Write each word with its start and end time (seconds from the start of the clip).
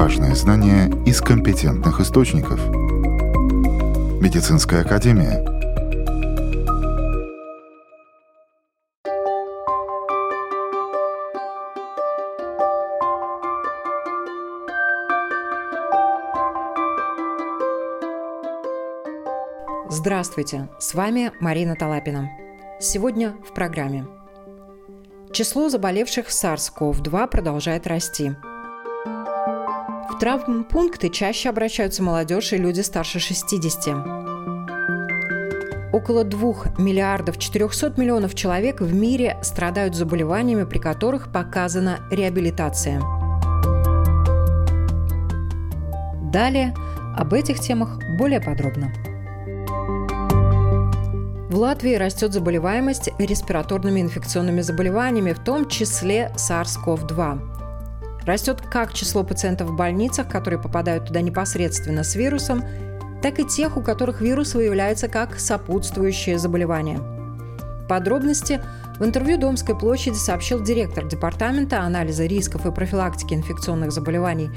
важные 0.00 0.34
знания 0.34 0.90
из 1.04 1.20
компетентных 1.20 2.00
источников. 2.00 2.58
Медицинская 4.18 4.80
академия. 4.80 5.44
Здравствуйте, 19.90 20.70
с 20.78 20.94
вами 20.94 21.30
Марина 21.40 21.76
Талапина. 21.76 22.30
Сегодня 22.80 23.36
в 23.46 23.52
программе. 23.52 24.06
Число 25.30 25.68
заболевших 25.68 26.28
SARS-CoV-2 26.28 27.28
продолжает 27.28 27.86
расти– 27.86 28.32
травмпункты 30.20 31.08
чаще 31.08 31.48
обращаются 31.48 32.02
молодежь 32.02 32.52
и 32.52 32.58
люди 32.58 32.82
старше 32.82 33.18
60. 33.18 33.86
Около 35.94 36.24
2 36.24 36.74
миллиардов 36.78 37.38
400 37.38 37.94
миллионов 37.96 38.34
человек 38.34 38.82
в 38.82 38.92
мире 38.92 39.38
страдают 39.42 39.94
заболеваниями, 39.94 40.64
при 40.64 40.78
которых 40.78 41.32
показана 41.32 42.00
реабилитация. 42.10 43.00
Далее 46.30 46.74
об 47.16 47.32
этих 47.32 47.58
темах 47.58 47.98
более 48.18 48.42
подробно. 48.42 48.92
В 51.48 51.56
Латвии 51.56 51.94
растет 51.94 52.34
заболеваемость 52.34 53.08
респираторными 53.18 54.02
инфекционными 54.02 54.60
заболеваниями, 54.60 55.32
в 55.32 55.42
том 55.42 55.66
числе 55.66 56.30
SARS-CoV-2. 56.36 57.59
Растет 58.26 58.60
как 58.60 58.92
число 58.92 59.24
пациентов 59.24 59.68
в 59.68 59.76
больницах, 59.76 60.28
которые 60.28 60.60
попадают 60.60 61.06
туда 61.06 61.20
непосредственно 61.20 62.04
с 62.04 62.14
вирусом, 62.14 62.62
так 63.22 63.38
и 63.38 63.46
тех, 63.46 63.76
у 63.76 63.82
которых 63.82 64.20
вирус 64.20 64.54
выявляется 64.54 65.08
как 65.08 65.38
сопутствующее 65.38 66.38
заболевание. 66.38 67.00
Подробности 67.88 68.60
в 68.98 69.04
интервью 69.04 69.38
Домской 69.38 69.76
площади 69.76 70.16
сообщил 70.16 70.62
директор 70.62 71.04
Департамента 71.06 71.80
анализа 71.80 72.26
рисков 72.26 72.66
и 72.66 72.70
профилактики 72.70 73.34
инфекционных 73.34 73.92
заболеваний 73.92 74.50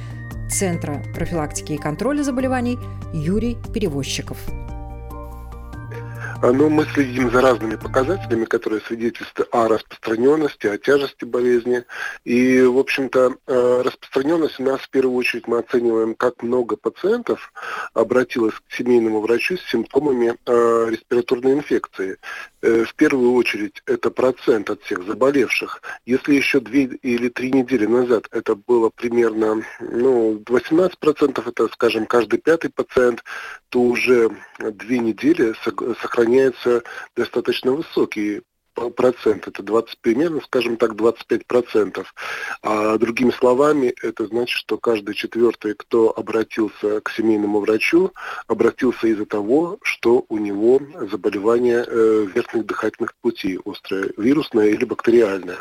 Центра 0.49 1.01
профилактики 1.15 1.73
и 1.73 1.77
контроля 1.77 2.21
заболеваний 2.21 2.77
Юрий 3.11 3.57
Перевозчиков. 3.73 4.37
А, 6.43 6.47
Но 6.47 6.63
ну, 6.63 6.69
мы 6.69 6.85
следим 6.93 7.31
за 7.31 7.39
разными 7.39 7.77
показателями, 7.77 8.43
которые 8.43 8.81
свидетельствуют 8.81 9.47
о 9.53 9.69
распространенности, 9.69 10.67
о 10.67 10.77
тяжести 10.77 11.23
болезни. 11.23 11.85
И, 12.25 12.61
в 12.61 12.77
общем-то, 12.79 13.37
э, 13.47 13.81
распространенность 13.81 14.59
у 14.59 14.63
нас 14.63 14.81
в 14.81 14.89
первую 14.89 15.15
очередь 15.15 15.47
мы 15.47 15.59
оцениваем, 15.59 16.15
как 16.15 16.43
много 16.43 16.75
пациентов 16.75 17.53
обратилось 17.93 18.55
к 18.55 18.73
семейному 18.73 19.21
врачу 19.21 19.55
с 19.55 19.71
симптомами 19.71 20.35
э, 20.45 20.87
респираторной 20.89 21.53
инфекции. 21.53 22.17
Э, 22.61 22.83
в 22.83 22.93
первую 22.95 23.35
очередь 23.35 23.81
это 23.85 24.11
процент 24.11 24.69
от 24.69 24.83
всех 24.83 25.05
заболевших. 25.05 25.81
Если 26.05 26.35
еще 26.35 26.59
две 26.59 26.83
или 26.83 27.29
три 27.29 27.53
недели 27.53 27.85
назад 27.85 28.27
это 28.31 28.55
было 28.55 28.89
примерно 28.89 29.63
ну, 29.79 30.43
18%, 30.45 31.49
это, 31.49 31.67
скажем, 31.69 32.05
каждый 32.05 32.39
пятый 32.39 32.69
пациент, 32.69 33.23
то 33.69 33.79
уже 33.79 34.29
две 34.59 34.99
недели 34.99 35.53
сохраняется 36.01 36.32
сохраняется 36.33 36.83
достаточно 37.15 37.73
высокий 37.73 38.41
процент, 38.73 39.47
это 39.47 39.63
20, 39.63 39.99
примерно, 39.99 40.41
скажем 40.41 40.77
так, 40.77 40.95
25 40.95 41.45
процентов. 41.45 42.13
А 42.61 42.97
другими 42.97 43.31
словами, 43.31 43.93
это 44.01 44.27
значит, 44.27 44.57
что 44.57 44.77
каждый 44.77 45.15
четвертый, 45.15 45.73
кто 45.75 46.13
обратился 46.15 47.01
к 47.01 47.09
семейному 47.11 47.59
врачу, 47.59 48.11
обратился 48.47 49.07
из-за 49.07 49.25
того, 49.25 49.77
что 49.81 50.25
у 50.29 50.37
него 50.37 50.81
заболевание 51.11 51.85
э, 51.85 52.27
верхних 52.33 52.65
дыхательных 52.65 53.13
путей, 53.21 53.59
острое 53.65 54.11
вирусное 54.17 54.67
или 54.67 54.85
бактериальное. 54.85 55.59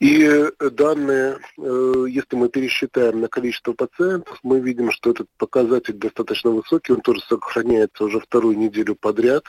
И 0.00 0.50
данные, 0.58 1.38
э, 1.58 2.04
если 2.08 2.36
мы 2.36 2.48
пересчитаем 2.48 3.20
на 3.20 3.28
количество 3.28 3.72
пациентов, 3.72 4.38
мы 4.42 4.60
видим, 4.60 4.90
что 4.90 5.10
этот 5.10 5.28
показатель 5.38 5.94
достаточно 5.94 6.50
высокий, 6.50 6.92
он 6.92 7.00
тоже 7.00 7.20
сохраняется 7.20 8.04
уже 8.04 8.20
вторую 8.20 8.58
неделю 8.58 8.94
подряд. 8.94 9.44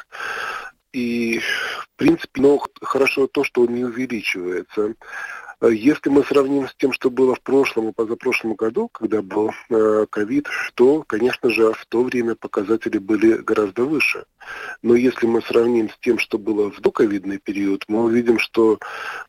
И, 0.94 1.40
в 1.40 1.90
принципе, 1.96 2.42
но 2.42 2.64
хорошо 2.82 3.28
то, 3.28 3.44
что 3.44 3.62
он 3.64 3.74
не 3.74 3.84
увеличивается. 3.84 4.94
Э, 5.64 5.74
если 5.74 6.10
мы 6.10 6.24
сравним 6.26 6.68
с 6.68 6.76
тем, 6.76 6.92
что 6.92 7.10
было 7.10 7.36
в 7.36 7.42
прошлом 7.42 7.90
и 7.90 7.94
позапрошлом 7.94 8.54
году, 8.56 8.90
когда 8.90 9.22
был 9.22 9.52
э, 9.70 10.06
ковид, 10.10 10.48
то, 10.76 11.04
конечно 11.08 11.50
же, 11.50 11.72
в 11.72 11.86
то 11.88 12.04
время 12.04 12.36
показатели 12.36 12.98
были 12.98 13.38
гораздо 13.38 13.86
выше. 13.86 14.26
Но 14.82 14.96
если 14.96 15.26
мы 15.26 15.42
сравним 15.42 15.90
с 15.90 15.98
тем, 16.02 16.20
что 16.20 16.38
было 16.38 16.70
в 16.70 16.82
доковидный 16.82 17.38
период, 17.38 17.86
мы 17.88 18.04
увидим, 18.04 18.40
что 18.40 18.78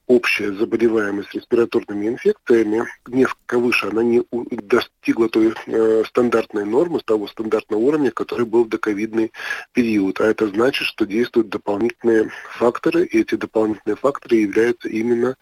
общая 0.08 0.52
заболеваемость 0.52 1.32
респираторными 1.34 2.08
инфекциями 2.08 2.84
несколько 3.06 3.60
выше, 3.60 3.86
она 3.86 4.02
не 4.02 4.24
достигла 4.32 5.28
той 5.28 5.54
э, 5.66 6.02
стандартной 6.08 6.64
нормы, 6.64 7.00
того 7.04 7.28
стандартного 7.28 7.80
уровня, 7.80 8.10
который 8.10 8.44
был 8.44 8.64
в 8.64 8.68
доковидный 8.68 9.30
период. 9.72 10.20
А 10.20 10.24
это 10.24 10.48
значит, 10.48 10.88
что 10.88 11.06
действуют 11.06 11.48
дополнительные 11.48 12.30
факторы, 12.58 13.04
и 13.04 13.20
эти 13.20 13.36
дополнительные 13.36 13.96
факторы 13.96 14.36
являются 14.38 14.88
именно 14.88 15.36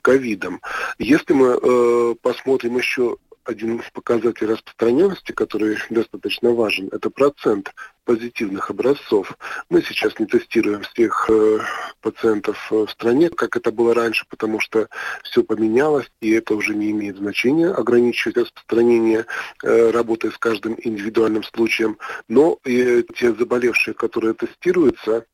ковид 0.00 0.31
видом. 0.32 0.60
Если 0.98 1.32
мы 1.32 1.58
э, 1.60 2.14
посмотрим 2.22 2.76
еще 2.78 3.16
один 3.44 3.82
показатель 3.92 4.46
распространенности, 4.46 5.32
который 5.32 5.76
достаточно 5.90 6.52
важен, 6.52 6.88
это 6.92 7.10
процент 7.10 7.72
позитивных 8.04 8.70
образцов. 8.70 9.36
Мы 9.68 9.82
сейчас 9.82 10.18
не 10.18 10.26
тестируем 10.26 10.82
всех 10.82 11.28
э, 11.28 11.58
пациентов 12.00 12.70
в 12.70 12.88
стране, 12.88 13.30
как 13.30 13.56
это 13.56 13.72
было 13.72 13.94
раньше, 13.94 14.26
потому 14.28 14.60
что 14.60 14.88
все 15.24 15.42
поменялось, 15.42 16.10
и 16.20 16.30
это 16.32 16.54
уже 16.54 16.74
не 16.74 16.90
имеет 16.90 17.16
значения 17.16 17.68
ограничивать 17.68 18.36
распространение, 18.36 19.26
э, 19.62 19.90
работая 19.90 20.30
с 20.30 20.38
каждым 20.38 20.76
индивидуальным 20.82 21.42
случаем. 21.44 21.98
Но 22.28 22.58
и 22.64 23.04
те 23.14 23.32
заболевшие, 23.34 23.94
которые 23.94 24.34
тестируются, 24.34 25.26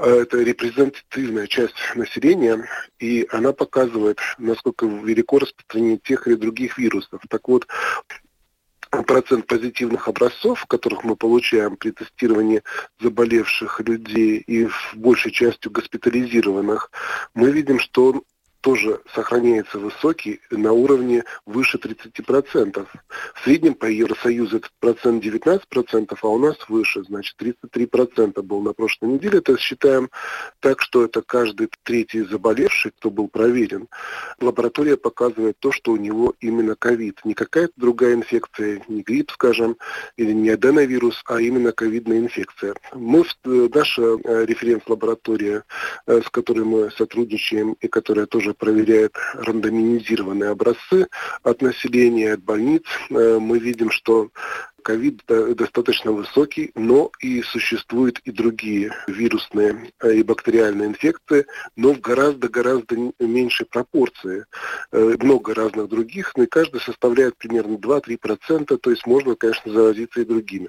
это 0.00 0.38
репрезентативная 0.38 1.46
часть 1.46 1.76
населения, 1.94 2.68
и 2.98 3.26
она 3.30 3.52
показывает, 3.52 4.18
насколько 4.38 4.86
велико 4.86 5.38
распространение 5.38 5.98
тех 5.98 6.26
или 6.26 6.34
других 6.34 6.78
вирусов. 6.78 7.20
Так 7.28 7.48
вот, 7.48 7.66
процент 9.06 9.46
позитивных 9.46 10.08
образцов, 10.08 10.64
которых 10.66 11.04
мы 11.04 11.16
получаем 11.16 11.76
при 11.76 11.90
тестировании 11.90 12.62
заболевших 13.00 13.80
людей 13.80 14.38
и 14.38 14.66
в 14.66 14.94
большей 14.94 15.32
частью 15.32 15.70
госпитализированных, 15.70 16.90
мы 17.34 17.50
видим, 17.50 17.78
что 17.80 18.06
он 18.06 18.22
тоже 18.60 19.00
сохраняется 19.14 19.78
высокий 19.78 20.40
на 20.50 20.72
уровне 20.72 21.24
выше 21.46 21.78
30%. 21.78 22.86
В 23.34 23.44
среднем 23.44 23.74
по 23.74 23.86
Евросоюзу 23.86 24.58
этот 24.58 24.72
процент 24.80 25.24
19%, 25.24 26.18
а 26.20 26.28
у 26.28 26.38
нас 26.38 26.56
выше, 26.68 27.02
значит 27.04 27.36
33% 27.40 28.42
был 28.42 28.60
на 28.60 28.72
прошлой 28.72 29.10
неделе. 29.10 29.38
Это 29.38 29.56
считаем 29.58 30.10
так, 30.60 30.80
что 30.80 31.04
это 31.04 31.22
каждый 31.22 31.68
третий 31.82 32.22
заболевший, 32.22 32.92
кто 32.92 33.10
был 33.10 33.28
проверен. 33.28 33.88
Лаборатория 34.40 34.96
показывает 34.96 35.56
то, 35.58 35.72
что 35.72 35.92
у 35.92 35.96
него 35.96 36.34
именно 36.40 36.74
ковид. 36.74 37.20
Не 37.24 37.34
какая-то 37.34 37.72
другая 37.76 38.14
инфекция, 38.14 38.82
не 38.88 39.02
грипп, 39.02 39.30
скажем, 39.32 39.76
или 40.16 40.32
не 40.32 40.50
аденовирус, 40.50 41.22
а 41.26 41.40
именно 41.40 41.72
ковидная 41.72 42.18
инфекция. 42.18 42.74
Мы, 42.92 43.24
э, 43.44 43.68
наша 43.72 44.02
э, 44.02 44.46
референс-лаборатория, 44.46 45.64
э, 46.06 46.20
с 46.22 46.28
которой 46.30 46.64
мы 46.64 46.90
сотрудничаем 46.90 47.76
и 47.80 47.88
которая 47.88 48.26
тоже 48.26 48.47
также 48.48 48.54
проверяет 48.54 49.14
рандомизированные 49.34 50.50
образцы 50.50 51.08
от 51.42 51.62
населения, 51.62 52.34
от 52.34 52.42
больниц. 52.42 52.82
Э, 53.10 53.38
мы 53.38 53.58
видим, 53.58 53.90
что 53.90 54.30
ковид 54.82 55.22
достаточно 55.26 56.12
высокий, 56.12 56.70
но 56.74 57.10
и 57.20 57.42
существуют 57.42 58.20
и 58.20 58.30
другие 58.30 58.92
вирусные 59.06 59.92
э, 60.00 60.14
и 60.14 60.22
бактериальные 60.22 60.88
инфекции, 60.88 61.46
но 61.76 61.92
в 61.92 62.00
гораздо-гораздо 62.00 62.96
меньшей 63.18 63.66
пропорции. 63.66 64.44
Э, 64.92 65.16
много 65.20 65.54
разных 65.54 65.88
других, 65.88 66.32
но 66.36 66.44
и 66.44 66.46
каждый 66.46 66.80
составляет 66.80 67.36
примерно 67.36 67.76
2-3%, 67.76 68.76
то 68.76 68.90
есть 68.90 69.06
можно, 69.06 69.34
конечно, 69.34 69.72
заразиться 69.72 70.20
и 70.20 70.24
другими 70.24 70.68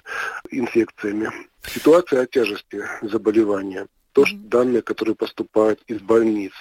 инфекциями. 0.52 1.32
Ситуация 1.64 2.22
о 2.22 2.25
тяжести 2.25 2.84
заболевания 3.02 3.88
то, 4.14 4.26
что 4.26 4.38
данные, 4.38 4.82
которые 4.82 5.16
поступают 5.16 5.82
из 5.88 6.00
больниц. 6.02 6.52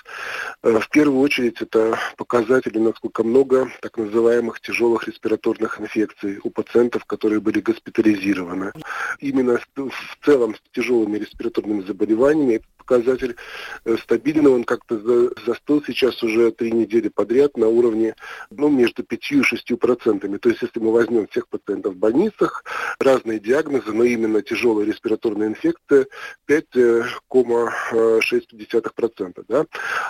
Э, 0.63 0.79
в 0.79 0.89
первую 0.91 1.21
очередь 1.21 1.61
это 1.61 1.99
показатели, 2.17 2.79
насколько 2.79 3.23
много 3.25 3.71
так 3.81 3.97
называемых 3.97 4.61
тяжелых 4.61 5.09
респираторных 5.09 5.81
инфекций 5.81 6.41
у 6.43 6.51
пациентов, 6.51 7.05
которые 7.05 7.41
были 7.41 7.61
госпитализированы. 7.61 8.73
Именно 9.21 9.59
в 9.77 10.25
целом 10.25 10.55
с 10.55 10.61
тяжелыми 10.73 11.19
респираторными 11.19 11.83
заболеваниями 11.83 12.63
показатель 12.89 13.37
э, 13.85 13.97
стабильный, 13.99 14.51
он 14.51 14.65
как-то 14.65 14.99
застыл 15.47 15.85
сейчас 15.87 16.23
уже 16.23 16.51
три 16.53 16.73
недели 16.73 17.09
подряд 17.09 17.59
на 17.59 17.69
уровне 17.69 18.15
ну, 18.51 18.71
между 18.71 19.05
5 19.05 19.33
и 19.33 19.43
6 19.43 19.79
процентами. 19.79 20.39
То 20.39 20.49
есть 20.49 20.63
если 20.63 20.81
мы 20.81 20.91
возьмем 20.93 21.29
всех 21.29 21.47
пациентов 21.49 21.93
в 21.95 21.99
больницах, 21.99 22.65
разные 22.99 23.39
диагнозы, 23.39 23.93
но 23.93 24.05
именно 24.05 24.41
тяжелая 24.43 24.87
респираторная 24.87 25.49
инфекция 25.49 26.07
5,6%. 26.49 29.45
Да? 29.49 29.67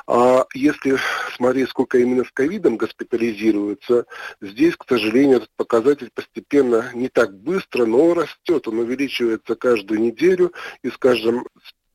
А 0.07 0.47
если 0.55 0.97
смотреть, 1.35 1.71
сколько 1.71 1.99
именно 1.99 2.23
с 2.25 2.31
ковидом 2.31 2.77
госпитализируется, 2.77 4.07
здесь, 4.41 4.77
к 4.77 4.85
сожалению, 4.89 5.39
этот 5.39 5.51
показатель 5.57 6.11
постепенно 6.15 6.93
не 6.95 7.09
так 7.09 7.37
быстро, 7.37 7.87
но 7.87 8.15
растет. 8.15 8.69
Он 8.69 8.79
увеличивается 8.79 9.57
каждую 9.57 10.01
неделю, 10.01 10.53
и 10.83 10.91
с 10.91 10.97
каждым 10.97 11.45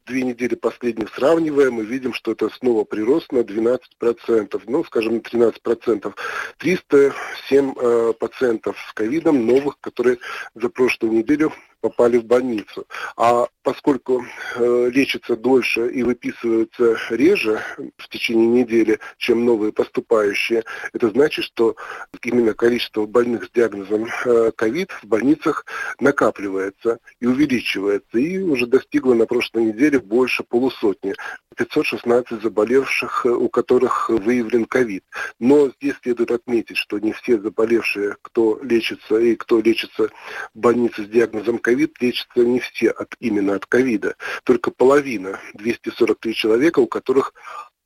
две 0.06 0.24
недели 0.24 0.56
последних 0.56 1.14
сравниваем, 1.16 1.74
мы 1.74 1.86
видим, 1.86 2.14
что 2.14 2.32
это 2.32 2.50
снова 2.50 2.84
прирост 2.84 3.32
на 3.32 3.40
12%, 3.40 4.62
ну, 4.68 4.84
скажем, 4.84 5.16
на 5.16 5.20
13%. 5.20 6.14
307 6.58 7.74
э, 7.76 8.14
пациентов 8.20 8.78
с 8.90 8.94
ковидом 8.94 9.46
новых, 9.46 9.80
которые 9.80 10.20
за 10.56 10.70
прошлую 10.70 11.14
неделю 11.14 11.52
попали 11.84 12.18
в 12.18 12.24
больницу. 12.24 12.88
А 13.18 13.46
поскольку 13.62 14.26
э, 14.56 14.90
лечатся 14.90 15.36
дольше 15.36 15.90
и 15.90 16.02
выписываются 16.02 16.98
реже 17.10 17.62
в 17.98 18.08
течение 18.08 18.48
недели, 18.48 19.00
чем 19.18 19.44
новые 19.44 19.74
поступающие, 19.74 20.64
это 20.94 21.10
значит, 21.10 21.44
что 21.44 21.76
именно 22.22 22.54
количество 22.54 23.06
больных 23.06 23.44
с 23.44 23.50
диагнозом 23.50 24.08
э, 24.26 24.52
ковид 24.56 24.92
в 25.02 25.08
больницах 25.08 25.66
накапливается 26.00 27.00
и 27.20 27.26
увеличивается. 27.26 28.18
И 28.18 28.40
уже 28.40 28.66
достигло 28.66 29.14
на 29.14 29.26
прошлой 29.26 29.66
неделе 29.66 30.00
больше 30.00 30.44
полусотни. 30.44 31.16
516 31.58 32.42
заболевших, 32.42 33.26
э, 33.26 33.30
у 33.30 33.50
которых 33.50 34.10
выявлен 34.10 34.66
ковид. 34.66 35.04
Но 35.40 35.70
здесь 35.70 35.96
следует 36.02 36.32
отметить, 36.32 36.78
что 36.78 36.98
не 37.00 37.12
все 37.12 37.38
заболевшие, 37.40 38.16
кто 38.22 38.58
лечится 38.64 39.18
и 39.18 39.36
кто 39.36 39.60
лечится 39.60 40.10
в 40.54 40.60
больнице 40.60 41.04
с 41.04 41.08
диагнозом 41.08 41.58
ковид, 41.58 41.73
лечатся 41.76 42.40
не 42.40 42.60
все 42.60 42.92
от, 42.92 43.16
именно 43.20 43.56
от 43.56 43.66
ковида. 43.66 44.16
Только 44.44 44.72
половина, 44.72 45.40
243 45.54 46.34
человека, 46.34 46.80
у 46.80 46.88
которых 46.88 47.34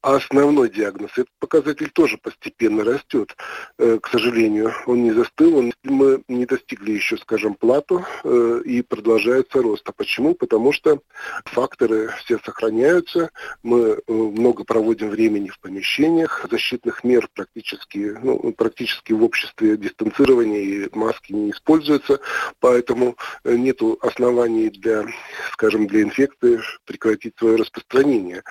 а 0.08 0.16
основной 0.16 0.70
диагноз, 0.70 1.12
этот 1.18 1.34
показатель 1.38 1.90
тоже 1.90 2.18
постепенно 2.18 2.86
растет. 2.86 3.36
Э, 3.78 4.00
к 4.02 4.08
сожалению, 4.08 4.74
он 4.86 5.04
не 5.04 5.12
застыл, 5.12 5.58
он, 5.58 5.74
мы 5.84 6.24
не 6.30 6.46
достигли 6.46 6.94
еще, 6.94 7.18
скажем, 7.18 7.56
плату 7.56 8.06
э, 8.24 8.62
и 8.64 8.82
продолжается 8.84 9.62
рост. 9.62 9.84
А 9.90 9.92
почему? 9.92 10.34
Потому 10.34 10.72
что 10.72 11.02
факторы 11.44 12.10
все 12.20 12.40
сохраняются, 12.40 13.32
мы 13.64 13.80
э, 13.80 14.14
много 14.14 14.64
проводим 14.64 15.10
времени 15.10 15.50
в 15.50 15.60
помещениях, 15.60 16.46
защитных 16.50 17.04
мер 17.04 17.28
практически, 17.34 18.16
ну, 18.24 18.54
практически 18.54 19.12
в 19.12 19.26
обществе 19.26 19.76
дистанцирования 19.76 20.62
и 20.62 20.90
маски 20.96 21.34
не 21.34 21.52
используются, 21.52 22.22
поэтому 22.62 23.18
нет 23.44 23.82
оснований 24.00 24.70
для, 24.70 25.06
скажем, 25.52 25.86
для 25.86 26.04
инфекции 26.04 26.62
прекратить 26.86 27.34
свое 27.38 27.58
распространение. 27.58 28.44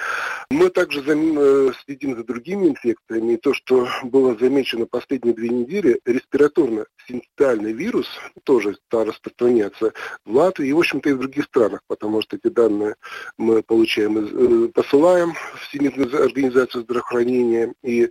Мы 0.51 0.69
также 0.69 1.03
заметили 1.03 1.46
следим 1.85 2.17
за 2.17 2.25
другими 2.25 2.69
инфекциями, 2.69 3.35
и 3.35 3.37
то, 3.37 3.55
что 3.55 3.89
было 4.03 4.37
замечено 4.39 4.87
последние 4.87 5.35
две 5.35 5.49
недели, 5.49 6.01
респираторно-синцитиальный 6.05 7.73
вирус 7.73 8.09
тоже 8.45 8.77
стал 8.87 9.05
распространяться 9.05 9.93
в 10.25 10.37
Латвии 10.37 10.69
и, 10.69 10.73
в 10.73 10.79
общем-то, 10.79 11.09
и 11.09 11.13
в 11.13 11.19
других 11.19 11.45
странах, 11.45 11.81
потому 11.89 12.23
что 12.23 12.37
эти 12.37 12.49
данные 12.49 12.97
мы 13.39 13.63
получаем, 13.63 14.19
э, 14.19 14.69
посылаем 14.69 15.35
в 15.35 15.61
Всемирную 15.69 16.25
организацию 16.25 16.83
здравоохранения 16.83 17.73
и 17.83 18.11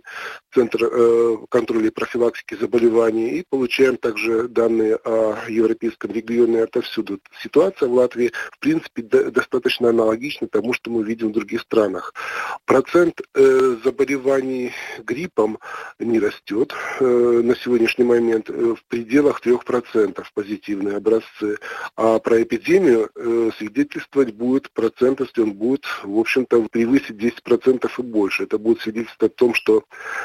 Центр 0.54 0.84
э, 0.84 1.36
контроля 1.50 1.88
и 1.88 1.90
профилактики 1.90 2.56
заболеваний, 2.58 3.38
и 3.38 3.44
получаем 3.48 3.96
также 3.96 4.48
данные 4.48 4.96
о 5.04 5.36
европейском 5.48 6.12
регионе 6.12 6.62
отовсюду. 6.62 7.20
Ситуация 7.42 7.88
в 7.88 7.94
Латвии, 7.94 8.32
в 8.52 8.58
принципе, 8.58 9.02
достаточно 9.02 9.90
аналогична 9.90 10.48
тому, 10.48 10.72
что 10.72 10.90
мы 10.90 11.04
видим 11.04 11.28
в 11.28 11.32
других 11.32 11.60
странах. 11.62 12.14
Процент 12.64 13.15
Процент 13.16 13.20
э, 13.34 13.76
заболеваний 13.84 14.72
гриппом 15.04 15.58
не 15.98 16.18
растет 16.18 16.74
э, 17.00 17.04
на 17.04 17.54
сегодняшний 17.56 18.04
момент 18.04 18.50
э, 18.50 18.74
в 18.74 18.84
пределах 18.88 19.40
3% 19.44 20.22
позитивные 20.34 20.96
образцы. 20.96 21.58
А 21.96 22.18
про 22.18 22.42
эпидемию 22.42 23.10
э, 23.14 23.50
свидетельствовать 23.58 24.34
будет 24.34 24.70
процент, 24.70 25.20
если 25.20 25.42
он 25.42 25.52
будет, 25.52 25.84
в 26.02 26.18
общем-то, 26.18 26.62
превысить 26.70 27.16
10% 27.16 27.90
и 27.98 28.02
больше. 28.02 28.44
Это 28.44 28.58
будет 28.58 28.80
свидетельствовать 28.80 29.34
о 29.34 29.36
том, 29.36 29.54
что 29.54 29.84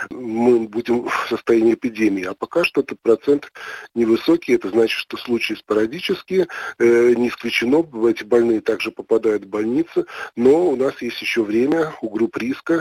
мы 0.09 0.67
будем 0.67 1.07
в 1.07 1.27
состоянии 1.29 1.75
эпидемии. 1.75 2.25
А 2.25 2.33
пока 2.33 2.63
что 2.63 2.81
этот 2.81 2.99
процент 3.01 3.51
невысокий. 3.95 4.53
Это 4.53 4.69
значит, 4.69 4.97
что 4.97 5.17
случаи 5.17 5.53
спорадические. 5.53 6.47
Э, 6.79 7.13
не 7.13 7.29
исключено, 7.29 7.85
эти 8.09 8.23
больные 8.23 8.61
также 8.61 8.91
попадают 8.91 9.45
в 9.45 9.49
больницы. 9.49 10.05
Но 10.35 10.69
у 10.69 10.75
нас 10.75 11.01
есть 11.01 11.21
еще 11.21 11.43
время 11.43 11.93
у 12.01 12.09
групп 12.09 12.37
риска 12.37 12.80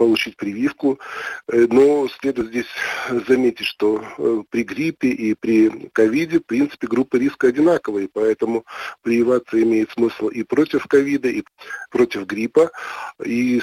получить 0.00 0.38
прививку. 0.38 0.98
Э, 1.48 1.66
но 1.68 2.08
следует 2.08 2.48
здесь 2.48 2.66
заметить, 3.28 3.66
что 3.66 4.02
э, 4.16 4.42
при 4.48 4.62
гриппе 4.62 5.08
и 5.08 5.34
при 5.34 5.90
ковиде, 5.92 6.38
в 6.38 6.46
принципе, 6.46 6.86
группы 6.86 7.18
риска 7.18 7.48
одинаковые, 7.48 8.08
поэтому 8.10 8.64
прививаться 9.02 9.62
имеет 9.62 9.90
смысл 9.90 10.28
и 10.28 10.42
против 10.42 10.86
ковида, 10.86 11.28
и 11.28 11.44
против 11.90 12.24
гриппа. 12.24 12.70
И 13.22 13.60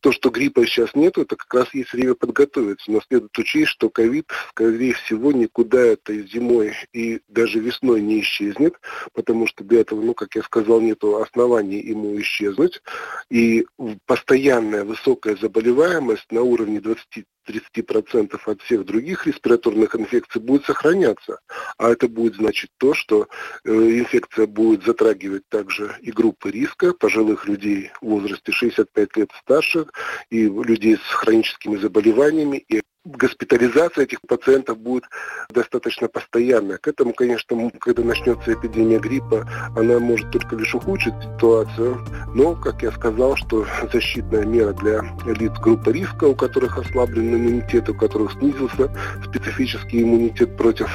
то, 0.00 0.12
что 0.12 0.28
гриппа 0.28 0.66
сейчас 0.66 0.94
нет, 0.94 1.16
это 1.16 1.34
как 1.34 1.54
раз 1.54 1.72
есть 1.72 1.94
время 1.94 2.14
подготовиться. 2.14 2.90
Но 2.90 3.00
следует 3.08 3.38
учесть, 3.38 3.70
что 3.70 3.88
ковид, 3.88 4.30
скорее 4.50 4.92
всего, 4.92 5.32
никуда 5.32 5.80
это 5.80 6.12
зимой 6.26 6.74
и 6.92 7.20
даже 7.28 7.58
весной 7.58 8.02
не 8.02 8.20
исчезнет, 8.20 8.74
потому 9.14 9.46
что 9.46 9.64
для 9.64 9.80
этого, 9.80 10.02
ну, 10.02 10.12
как 10.12 10.34
я 10.34 10.42
сказал, 10.42 10.82
нет 10.82 11.02
оснований 11.02 11.80
ему 11.80 12.20
исчезнуть. 12.20 12.82
И 13.30 13.64
постоянная 14.04 14.84
высокая 14.84 15.36
заболеваемость 15.36 15.69
заболеваемость 15.70 16.30
на 16.32 16.42
уровне 16.42 16.80
20 16.80 17.24
30% 17.48 18.38
от 18.44 18.62
всех 18.62 18.84
других 18.84 19.26
респираторных 19.26 19.94
инфекций 19.96 20.40
будет 20.40 20.64
сохраняться. 20.64 21.40
А 21.78 21.90
это 21.90 22.08
будет 22.08 22.36
значить 22.36 22.70
то, 22.78 22.94
что 22.94 23.28
э, 23.64 23.70
инфекция 23.70 24.46
будет 24.46 24.84
затрагивать 24.84 25.42
также 25.48 25.96
и 26.00 26.12
группы 26.12 26.50
риска 26.50 26.92
пожилых 26.92 27.46
людей 27.46 27.90
в 28.00 28.06
возрасте 28.06 28.52
65 28.52 29.16
лет 29.16 29.30
старше, 29.42 29.86
и 30.30 30.48
людей 30.48 30.96
с 30.96 31.14
хроническими 31.14 31.76
заболеваниями, 31.76 32.64
и 32.68 32.80
госпитализация 33.04 34.04
этих 34.04 34.20
пациентов 34.22 34.78
будет 34.78 35.04
достаточно 35.48 36.08
постоянная. 36.08 36.78
К 36.78 36.88
этому, 36.88 37.14
конечно, 37.14 37.70
когда 37.80 38.02
начнется 38.02 38.52
эпидемия 38.52 38.98
гриппа, 38.98 39.48
она 39.76 39.98
может 39.98 40.30
только 40.30 40.56
лишь 40.56 40.74
ухудшить 40.74 41.14
ситуацию. 41.22 41.98
Но, 42.34 42.54
как 42.54 42.82
я 42.82 42.92
сказал, 42.92 43.36
что 43.36 43.66
защитная 43.92 44.44
мера 44.44 44.72
для 44.74 45.02
лиц 45.32 45.52
группы 45.60 45.92
риска, 45.92 46.24
у 46.24 46.34
которых 46.34 46.78
ослаблен 46.78 47.29
иммунитет, 47.34 47.88
у 47.88 47.94
которых 47.94 48.32
снизился 48.32 48.90
специфический 49.24 50.02
иммунитет 50.02 50.56
против 50.56 50.88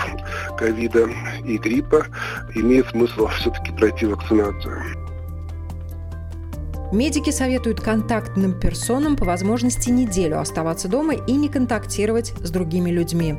ковида 0.58 1.08
и 1.46 1.58
гриппа, 1.58 2.06
имеет 2.56 2.88
смысл 2.90 3.28
все-таки 3.28 3.72
пройти 3.72 4.06
вакцинацию. 4.06 4.82
Медики 6.92 7.32
советуют 7.32 7.82
контактным 7.82 8.58
персонам 8.58 9.18
по 9.18 9.26
возможности 9.26 9.90
неделю 9.90 10.40
оставаться 10.40 10.88
дома 10.88 11.14
и 11.14 11.34
не 11.34 11.50
контактировать 11.50 12.34
с 12.42 12.52
другими 12.52 12.92
людьми. 12.92 13.36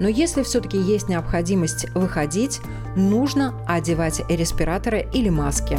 Но 0.00 0.08
если 0.08 0.42
все-таки 0.42 0.78
есть 0.78 1.08
необходимость 1.08 1.88
выходить, 1.94 2.60
нужно 2.96 3.54
одевать 3.66 4.22
респираторы 4.28 5.06
или 5.12 5.28
маски. 5.28 5.78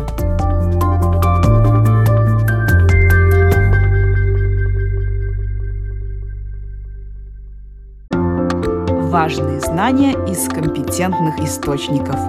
Важные 9.07 9.61
знания 9.61 10.11
из 10.29 10.49
компетентных 10.49 11.39
источников. 11.39 12.19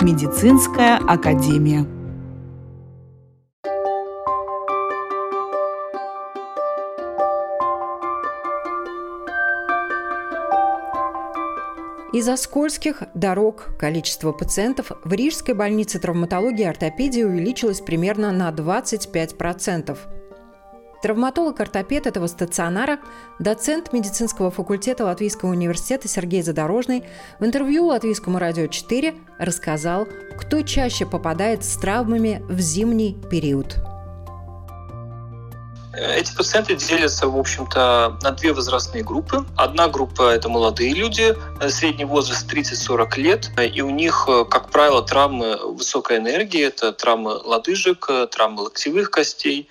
Медицинская 0.00 0.96
академия. 0.96 1.84
Из-за 12.14 12.38
скользких 12.38 13.02
дорог 13.12 13.76
количество 13.78 14.32
пациентов 14.32 14.92
в 15.04 15.12
Рижской 15.12 15.54
больнице 15.54 15.98
травматологии 15.98 16.62
и 16.62 16.68
ортопедии 16.68 17.22
увеличилось 17.22 17.82
примерно 17.82 18.32
на 18.32 18.48
25%. 18.48 19.98
Травматолог-ортопед 21.04 22.06
этого 22.06 22.26
стационара, 22.28 22.98
доцент 23.38 23.92
медицинского 23.92 24.50
факультета 24.50 25.04
Латвийского 25.04 25.50
университета 25.50 26.08
Сергей 26.08 26.40
Задорожный 26.40 27.04
в 27.38 27.44
интервью 27.44 27.88
Латвийскому 27.88 28.38
радио 28.38 28.68
4 28.68 29.14
рассказал, 29.38 30.08
кто 30.38 30.62
чаще 30.62 31.04
попадает 31.04 31.62
с 31.62 31.76
травмами 31.76 32.42
в 32.48 32.58
зимний 32.58 33.18
период. 33.30 33.76
Эти 35.92 36.34
пациенты 36.34 36.74
делятся, 36.74 37.28
в 37.28 37.38
общем-то, 37.38 38.20
на 38.22 38.30
две 38.30 38.54
возрастные 38.54 39.04
группы. 39.04 39.44
Одна 39.58 39.88
группа– 39.88 40.22
это 40.34 40.48
молодые 40.48 40.94
люди, 40.94 41.36
средний 41.68 42.06
возраст 42.06 42.50
30-40 42.50 43.20
лет, 43.20 43.50
и 43.60 43.82
у 43.82 43.90
них, 43.90 44.26
как 44.48 44.70
правило, 44.70 45.02
травмы 45.02 45.58
высокой 45.74 46.16
энергии, 46.16 46.62
это 46.64 46.94
травмы 46.94 47.34
лодыжек, 47.34 48.08
травмы 48.30 48.62
локтевых 48.62 49.10
костей, 49.10 49.68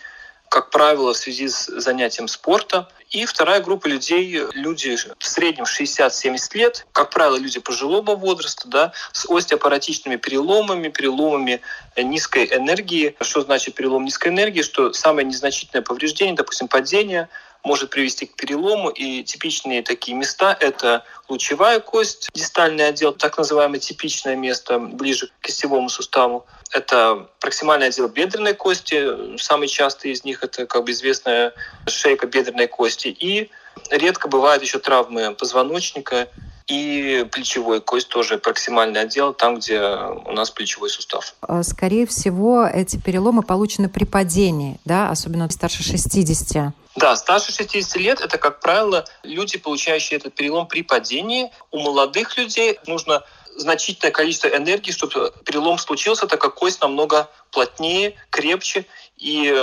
как 0.53 0.69
правило, 0.69 1.15
в 1.15 1.17
связи 1.17 1.47
с 1.47 1.65
занятием 1.65 2.27
спорта. 2.27 2.87
И 3.09 3.25
вторая 3.25 3.59
группа 3.59 3.87
людей, 3.87 4.39
люди 4.53 4.95
в 5.17 5.25
среднем 5.25 5.63
60-70 5.63 6.37
лет, 6.53 6.85
как 6.91 7.09
правило, 7.09 7.37
люди 7.37 7.59
пожилого 7.59 8.15
возраста, 8.15 8.67
да, 8.67 8.93
с 9.13 9.27
остеопаратичными 9.27 10.17
переломами, 10.17 10.89
переломами 10.89 11.61
низкой 11.97 12.45
энергии. 12.51 13.15
Что 13.21 13.41
значит 13.41 13.73
перелом 13.73 14.05
низкой 14.05 14.27
энергии? 14.27 14.61
Что 14.61 14.93
самое 14.93 15.25
незначительное 15.25 15.81
повреждение, 15.81 16.35
допустим, 16.35 16.67
падение, 16.67 17.29
может 17.63 17.89
привести 17.89 18.25
к 18.25 18.35
перелому. 18.35 18.89
И 18.89 19.23
типичные 19.23 19.83
такие 19.83 20.15
места– 20.15 20.55
это 20.59 21.05
лучевая 21.29 21.79
кость, 21.79 22.29
дистальный 22.33 22.87
отдел, 22.87 23.13
так 23.13 23.37
называемое 23.37 23.79
типичное 23.79 24.35
место 24.35 24.79
ближе 24.79 25.27
к 25.27 25.45
кистевому 25.45 25.89
суставу. 25.89 26.45
Это 26.71 27.29
проксимальный 27.39 27.87
отдел 27.87 28.07
бедренной 28.07 28.53
кости. 28.53 29.37
Самый 29.37 29.67
частый 29.67 30.11
из 30.11 30.23
них– 30.23 30.39
это, 30.43 30.65
как 30.65 30.83
бы 30.83 30.91
известная 30.91 31.53
шейка 31.87 32.27
бедренной 32.27 32.67
кости. 32.67 33.07
И 33.07 33.49
редко 33.89 34.27
бывают 34.27 34.63
еще 34.63 34.79
травмы 34.79 35.35
позвоночника 35.35 36.27
и 36.67 37.27
плечевой 37.31 37.81
кость 37.81 38.07
тоже 38.07 38.37
проксимальный 38.37 39.01
отдел, 39.01 39.33
там, 39.33 39.57
где 39.57 39.81
у 39.81 40.31
нас 40.31 40.49
плечевой 40.49 40.89
сустав. 40.89 41.33
Э, 41.47 41.61
скорее 41.63 42.05
всего, 42.07 42.65
эти 42.65 42.97
переломы 42.97 43.43
получены 43.43 43.89
при 43.89 44.05
падении, 44.05 44.79
да, 44.85 45.09
особенно 45.09 45.49
старше 45.49 45.83
60. 45.83 46.73
Да, 46.95 47.15
старше 47.15 47.51
60 47.51 47.97
лет 47.97 48.21
это, 48.21 48.37
как 48.37 48.59
правило, 48.59 49.05
люди, 49.23 49.57
получающие 49.57 50.17
этот 50.17 50.35
перелом 50.35 50.67
при 50.67 50.83
падении. 50.83 51.51
У 51.71 51.79
молодых 51.79 52.37
людей 52.37 52.79
нужно 52.87 53.23
значительное 53.57 54.11
количество 54.11 54.47
энергии, 54.47 54.91
чтобы 54.91 55.33
перелом 55.45 55.77
случился, 55.77 56.27
так 56.27 56.39
как 56.39 56.55
кость 56.55 56.81
намного 56.81 57.29
плотнее, 57.51 58.15
крепче, 58.29 58.85
и 59.17 59.53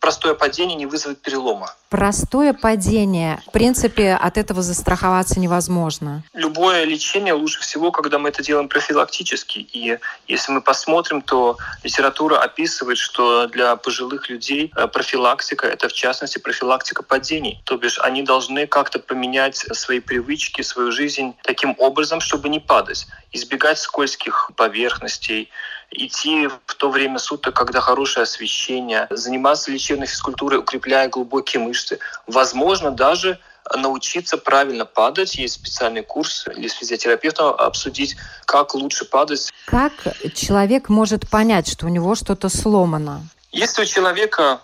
простое 0.00 0.34
падение 0.34 0.76
не 0.76 0.86
вызовет 0.86 1.20
перелома. 1.20 1.74
Простое 1.90 2.52
падение, 2.52 3.40
в 3.46 3.52
принципе, 3.52 4.14
от 4.14 4.38
этого 4.38 4.62
застраховаться 4.62 5.38
невозможно. 5.38 6.22
Любое 6.32 6.84
лечение 6.84 7.34
лучше 7.34 7.60
всего, 7.60 7.90
когда 7.90 8.18
мы 8.18 8.30
это 8.30 8.42
делаем 8.42 8.68
профилактически. 8.68 9.58
И 9.58 9.98
если 10.26 10.52
мы 10.52 10.62
посмотрим, 10.62 11.20
то 11.20 11.58
литература 11.82 12.38
описывает, 12.38 12.96
что 12.96 13.46
для 13.48 13.76
пожилых 13.76 14.30
людей 14.30 14.72
э, 14.74 14.86
профилактика— 14.86 15.66
это, 15.68 15.88
в 15.88 15.92
частности, 15.92 16.38
профилактика 16.38 17.02
падений. 17.02 17.60
То 17.64 17.76
бишь 17.76 17.98
они 17.98 18.22
должны 18.22 18.66
как-то 18.66 19.00
поменять 19.00 19.56
свои 19.56 20.00
привычки, 20.00 20.62
свою 20.62 20.92
жизнь 20.92 21.34
таким 21.42 21.74
образом, 21.78 22.20
чтобы 22.20 22.48
не 22.48 22.60
падать, 22.60 23.06
избегать 23.32 23.78
скользких 23.78 24.52
поверхностей, 24.56 25.50
идти 25.90 26.48
в 26.66 26.74
то 26.74 26.90
время 26.90 27.18
суток, 27.18 27.54
когда 27.54 27.80
хорошее 27.80 28.24
освещение, 28.24 29.06
заниматься 29.10 29.70
лечебной 29.70 30.06
физкультурой, 30.06 30.60
укрепляя 30.60 31.08
глубокие 31.08 31.60
мышцы. 31.60 31.98
Возможно, 32.26 32.90
даже 32.90 33.38
научиться 33.76 34.36
правильно 34.36 34.84
падать. 34.84 35.34
Есть 35.36 35.54
специальный 35.54 36.02
курс 36.02 36.46
или 36.48 36.68
с 36.68 36.74
физиотерапевтом 36.74 37.54
обсудить, 37.54 38.16
как 38.46 38.74
лучше 38.74 39.04
падать. 39.04 39.52
Как 39.66 39.92
человек 40.34 40.88
может 40.88 41.28
понять, 41.28 41.68
что 41.68 41.86
у 41.86 41.88
него 41.88 42.14
что-то 42.14 42.48
сломано? 42.48 43.26
Если 43.52 43.82
у 43.82 43.84
человека 43.84 44.60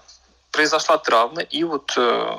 произошла 0.52 0.96
травма, 0.98 1.42
и 1.42 1.64
вот 1.64 1.92
э, 1.96 2.38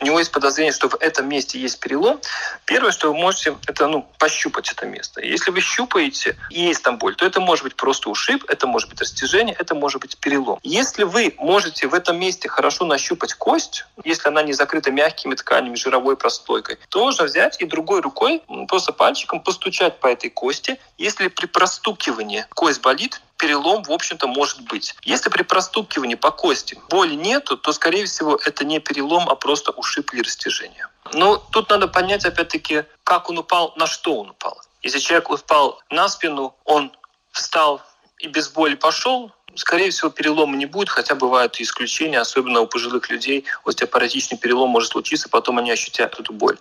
у 0.00 0.04
него 0.04 0.18
есть 0.18 0.32
подозрение, 0.32 0.72
что 0.72 0.88
в 0.88 0.96
этом 1.00 1.28
месте 1.28 1.58
есть 1.58 1.78
перелом, 1.78 2.20
первое, 2.64 2.90
что 2.90 3.08
вы 3.12 3.14
можете, 3.14 3.56
это 3.66 3.86
ну, 3.86 4.06
пощупать 4.18 4.70
это 4.72 4.86
место. 4.86 5.20
Если 5.20 5.50
вы 5.50 5.60
щупаете 5.60 6.36
и 6.50 6.62
есть 6.62 6.82
там 6.82 6.98
боль, 6.98 7.14
то 7.14 7.24
это 7.24 7.40
может 7.40 7.64
быть 7.64 7.76
просто 7.76 8.10
ушиб, 8.10 8.44
это 8.48 8.66
может 8.66 8.88
быть 8.88 9.00
растяжение, 9.00 9.54
это 9.58 9.74
может 9.74 10.00
быть 10.00 10.18
перелом. 10.18 10.58
Если 10.62 11.04
вы 11.04 11.34
можете 11.38 11.86
в 11.86 11.94
этом 11.94 12.18
месте 12.18 12.48
хорошо 12.48 12.84
нащупать 12.84 13.34
кость, 13.34 13.86
если 14.04 14.28
она 14.28 14.42
не 14.42 14.52
закрыта 14.52 14.90
мягкими 14.90 15.34
тканями, 15.34 15.76
жировой 15.76 16.16
прослойкой, 16.16 16.78
то 16.88 17.04
можно 17.04 17.24
взять 17.24 17.60
и 17.60 17.64
другой 17.64 18.00
рукой, 18.00 18.42
просто 18.68 18.92
пальчиком 18.92 19.40
постучать 19.40 20.00
по 20.00 20.08
этой 20.08 20.30
кости. 20.30 20.78
Если 20.98 21.28
при 21.28 21.46
простукивании 21.46 22.46
кость 22.54 22.80
болит, 22.80 23.20
перелом, 23.44 23.82
в 23.82 23.92
общем-то, 23.92 24.26
может 24.26 24.62
быть. 24.62 24.94
Если 25.02 25.28
при 25.28 25.42
простукивании 25.42 26.14
по 26.14 26.30
кости 26.30 26.78
боли 26.88 27.14
нету, 27.14 27.58
то, 27.58 27.72
скорее 27.72 28.06
всего, 28.06 28.36
это 28.36 28.64
не 28.64 28.80
перелом, 28.80 29.28
а 29.28 29.34
просто 29.34 29.70
ушиб 29.72 30.14
или 30.14 30.22
растяжение. 30.22 30.88
Но 31.12 31.36
тут 31.36 31.68
надо 31.68 31.86
понять, 31.88 32.24
опять-таки, 32.24 32.84
как 33.04 33.28
он 33.28 33.38
упал, 33.38 33.74
на 33.76 33.86
что 33.86 34.16
он 34.20 34.30
упал. 34.30 34.58
Если 34.82 34.98
человек 34.98 35.30
упал 35.30 35.82
на 35.90 36.08
спину, 36.08 36.54
он 36.64 36.90
встал 37.32 37.82
и 38.18 38.28
без 38.28 38.48
боли 38.48 38.76
пошел, 38.76 39.30
скорее 39.56 39.90
всего, 39.90 40.10
перелома 40.10 40.56
не 40.56 40.66
будет, 40.66 40.88
хотя 40.88 41.14
бывают 41.14 41.60
исключения, 41.60 42.20
особенно 42.20 42.60
у 42.60 42.66
пожилых 42.66 43.10
людей 43.10 43.44
остеопаратичный 43.64 44.38
перелом 44.38 44.70
может 44.70 44.92
случиться, 44.92 45.28
потом 45.28 45.58
они 45.58 45.70
ощутят 45.70 46.18
эту 46.18 46.32
боль. 46.32 46.58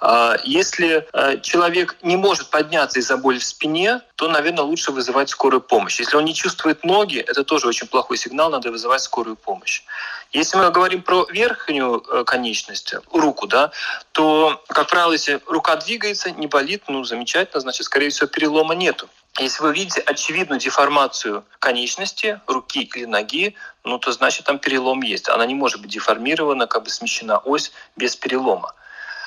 А, 0.00 0.36
если 0.44 1.06
а, 1.12 1.36
человек 1.38 1.96
не 2.02 2.16
может 2.16 2.50
подняться 2.50 2.98
из-за 2.98 3.16
боли 3.16 3.38
в 3.38 3.44
спине, 3.44 4.00
то, 4.16 4.28
наверное, 4.28 4.64
лучше 4.64 4.92
вызывать 4.92 5.30
скорую 5.30 5.60
помощь. 5.60 5.98
Если 5.98 6.16
он 6.16 6.24
не 6.24 6.34
чувствует 6.34 6.84
ноги, 6.84 7.18
это 7.18 7.44
тоже 7.44 7.68
очень 7.68 7.86
плохой 7.86 8.16
сигнал, 8.16 8.50
надо 8.50 8.70
вызывать 8.70 9.02
скорую 9.02 9.36
помощь. 9.36 9.82
Если 10.32 10.56
мы 10.56 10.70
говорим 10.70 11.02
про 11.02 11.26
верхнюю 11.30 12.02
э, 12.02 12.24
конечность, 12.24 12.94
руку, 13.12 13.46
да, 13.46 13.70
то, 14.12 14.62
как 14.68 14.88
правило, 14.88 15.12
если 15.12 15.40
рука 15.46 15.76
двигается, 15.76 16.30
не 16.32 16.48
болит, 16.48 16.82
ну, 16.88 17.04
замечательно, 17.04 17.60
значит, 17.60 17.86
скорее 17.86 18.10
всего, 18.10 18.26
перелома 18.26 18.74
нету. 18.74 19.08
Если 19.38 19.62
вы 19.62 19.74
видите 19.74 20.00
очевидную 20.00 20.60
деформацию 20.60 21.44
конечности, 21.58 22.40
руки 22.46 22.82
или 22.82 23.04
ноги, 23.04 23.56
ну 23.82 23.98
то 23.98 24.12
значит 24.12 24.46
там 24.46 24.60
перелом 24.60 25.02
есть. 25.02 25.28
Она 25.28 25.44
не 25.44 25.54
может 25.54 25.80
быть 25.80 25.90
деформирована, 25.90 26.68
как 26.68 26.84
бы 26.84 26.90
смещена 26.90 27.38
ось 27.38 27.72
без 27.96 28.14
перелома. 28.14 28.72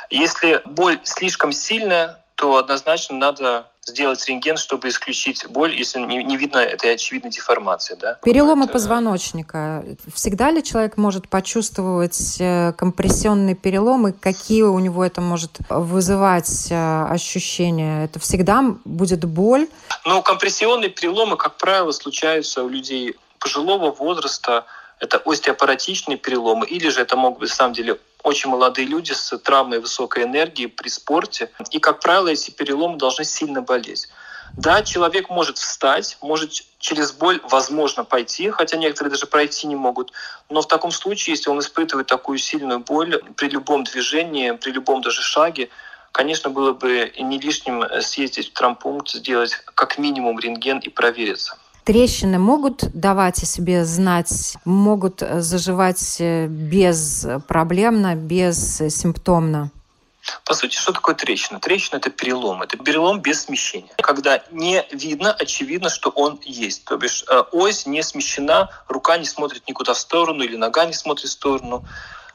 Если 0.10 0.62
боль 0.64 1.00
слишком 1.04 1.52
сильная, 1.52 2.24
то 2.38 2.58
однозначно 2.58 3.18
надо 3.18 3.66
сделать 3.84 4.24
рентген, 4.28 4.58
чтобы 4.58 4.90
исключить 4.90 5.48
боль, 5.50 5.74
если 5.76 6.00
не, 6.00 6.24
не 6.24 6.38
видно 6.38 6.60
этой 6.60 6.94
очевидной 6.94 7.32
деформации. 7.32 7.98
Да? 8.00 8.20
Переломы 8.24 8.66
Это... 8.66 8.74
позвоночника. 8.74 9.84
Всегда 10.14 10.52
ли 10.52 10.64
человек 10.64 10.98
может 10.98 11.28
почувствовать 11.30 12.38
э, 12.40 12.74
компрессионный 12.74 13.56
перелом 13.56 14.08
и 14.08 14.12
какие 14.12 14.62
у 14.62 14.78
него 14.78 15.04
это 15.04 15.20
может 15.20 15.58
вызывать 15.70 16.68
э, 16.70 17.06
ощущения? 17.10 18.06
Это 18.06 18.20
всегда 18.20 18.64
будет 18.86 19.26
боль? 19.26 19.68
Ну, 20.06 20.22
компрессионные 20.22 20.90
переломы, 20.90 21.38
как 21.38 21.58
правило, 21.58 21.92
случаются 21.92 22.64
у 22.64 22.70
людей 22.70 23.16
пожилого 23.40 23.92
возраста, 23.92 24.66
это 25.00 25.18
остеопаратичные 25.26 26.18
переломы, 26.18 26.68
или 26.68 26.90
же 26.90 27.02
это 27.02 27.16
могут 27.16 27.40
быть, 27.40 27.50
на 27.50 27.56
самом 27.56 27.74
деле, 27.74 27.98
очень 28.24 28.50
молодые 28.50 28.88
люди 28.88 29.14
с 29.14 29.38
травмой 29.40 29.80
высокой 29.80 30.24
энергии 30.24 30.66
при 30.66 30.90
спорте. 30.90 31.50
И, 31.72 31.80
как 31.80 32.00
правило, 32.00 32.28
эти 32.28 32.52
переломы 32.52 32.98
должны 32.98 33.24
сильно 33.24 33.62
болеть. 33.62 34.08
Да, 34.56 34.82
человек 34.82 35.30
может 35.30 35.58
встать, 35.58 36.18
может 36.22 36.52
через 36.80 37.12
боль, 37.12 37.40
возможно, 37.44 38.04
пойти, 38.04 38.50
хотя 38.50 38.78
некоторые 38.78 39.12
даже 39.12 39.28
пройти 39.28 39.68
не 39.68 39.76
могут. 39.76 40.14
Но 40.50 40.62
в 40.62 40.68
таком 40.68 40.92
случае, 40.92 41.36
если 41.36 41.50
он 41.50 41.60
испытывает 41.60 42.08
такую 42.08 42.38
сильную 42.38 42.80
боль 42.80 43.22
при 43.36 43.50
любом 43.50 43.84
движении, 43.84 44.52
при 44.52 44.72
любом 44.72 45.02
даже 45.02 45.22
шаге, 45.22 45.70
конечно, 46.12 46.50
было 46.50 46.72
бы 46.74 47.14
не 47.20 47.40
лишним 47.40 47.84
съездить 48.02 48.50
в 48.50 48.54
травмпункт, 48.54 49.10
сделать 49.10 49.54
как 49.76 49.98
минимум 49.98 50.40
рентген 50.40 50.80
и 50.80 50.90
провериться. 50.90 51.58
Трещины 51.88 52.38
могут 52.38 52.92
давать 52.92 53.42
о 53.44 53.46
себе 53.46 53.86
знать, 53.86 54.58
могут 54.66 55.22
э, 55.22 55.40
заживать 55.40 56.18
э, 56.20 56.48
беспроблемно, 56.48 58.14
бессимптомно? 58.14 59.72
По 60.44 60.54
сути, 60.54 60.76
что 60.76 60.92
такое 60.92 61.16
трещина? 61.16 61.62
Трещина– 61.62 61.96
это 62.00 62.10
перелом. 62.10 62.62
Это 62.62 62.76
перелом 62.76 63.22
без 63.22 63.44
смещения. 63.44 63.94
Когда 63.96 64.44
не 64.52 64.84
видно, 64.92 65.32
очевидно, 65.32 65.88
что 65.90 66.10
он 66.10 66.42
есть. 66.44 66.84
То 66.84 66.98
бишь 66.98 67.24
э, 67.30 67.44
ось 67.54 67.86
не 67.86 68.04
смещена, 68.04 68.70
рука 68.90 69.18
не 69.18 69.26
смотрит 69.26 69.66
никуда 69.70 69.94
в 69.94 69.98
сторону 69.98 70.44
или 70.44 70.58
нога 70.58 70.86
не 70.86 70.94
смотрит 70.94 71.30
в 71.30 71.32
сторону. 71.32 71.86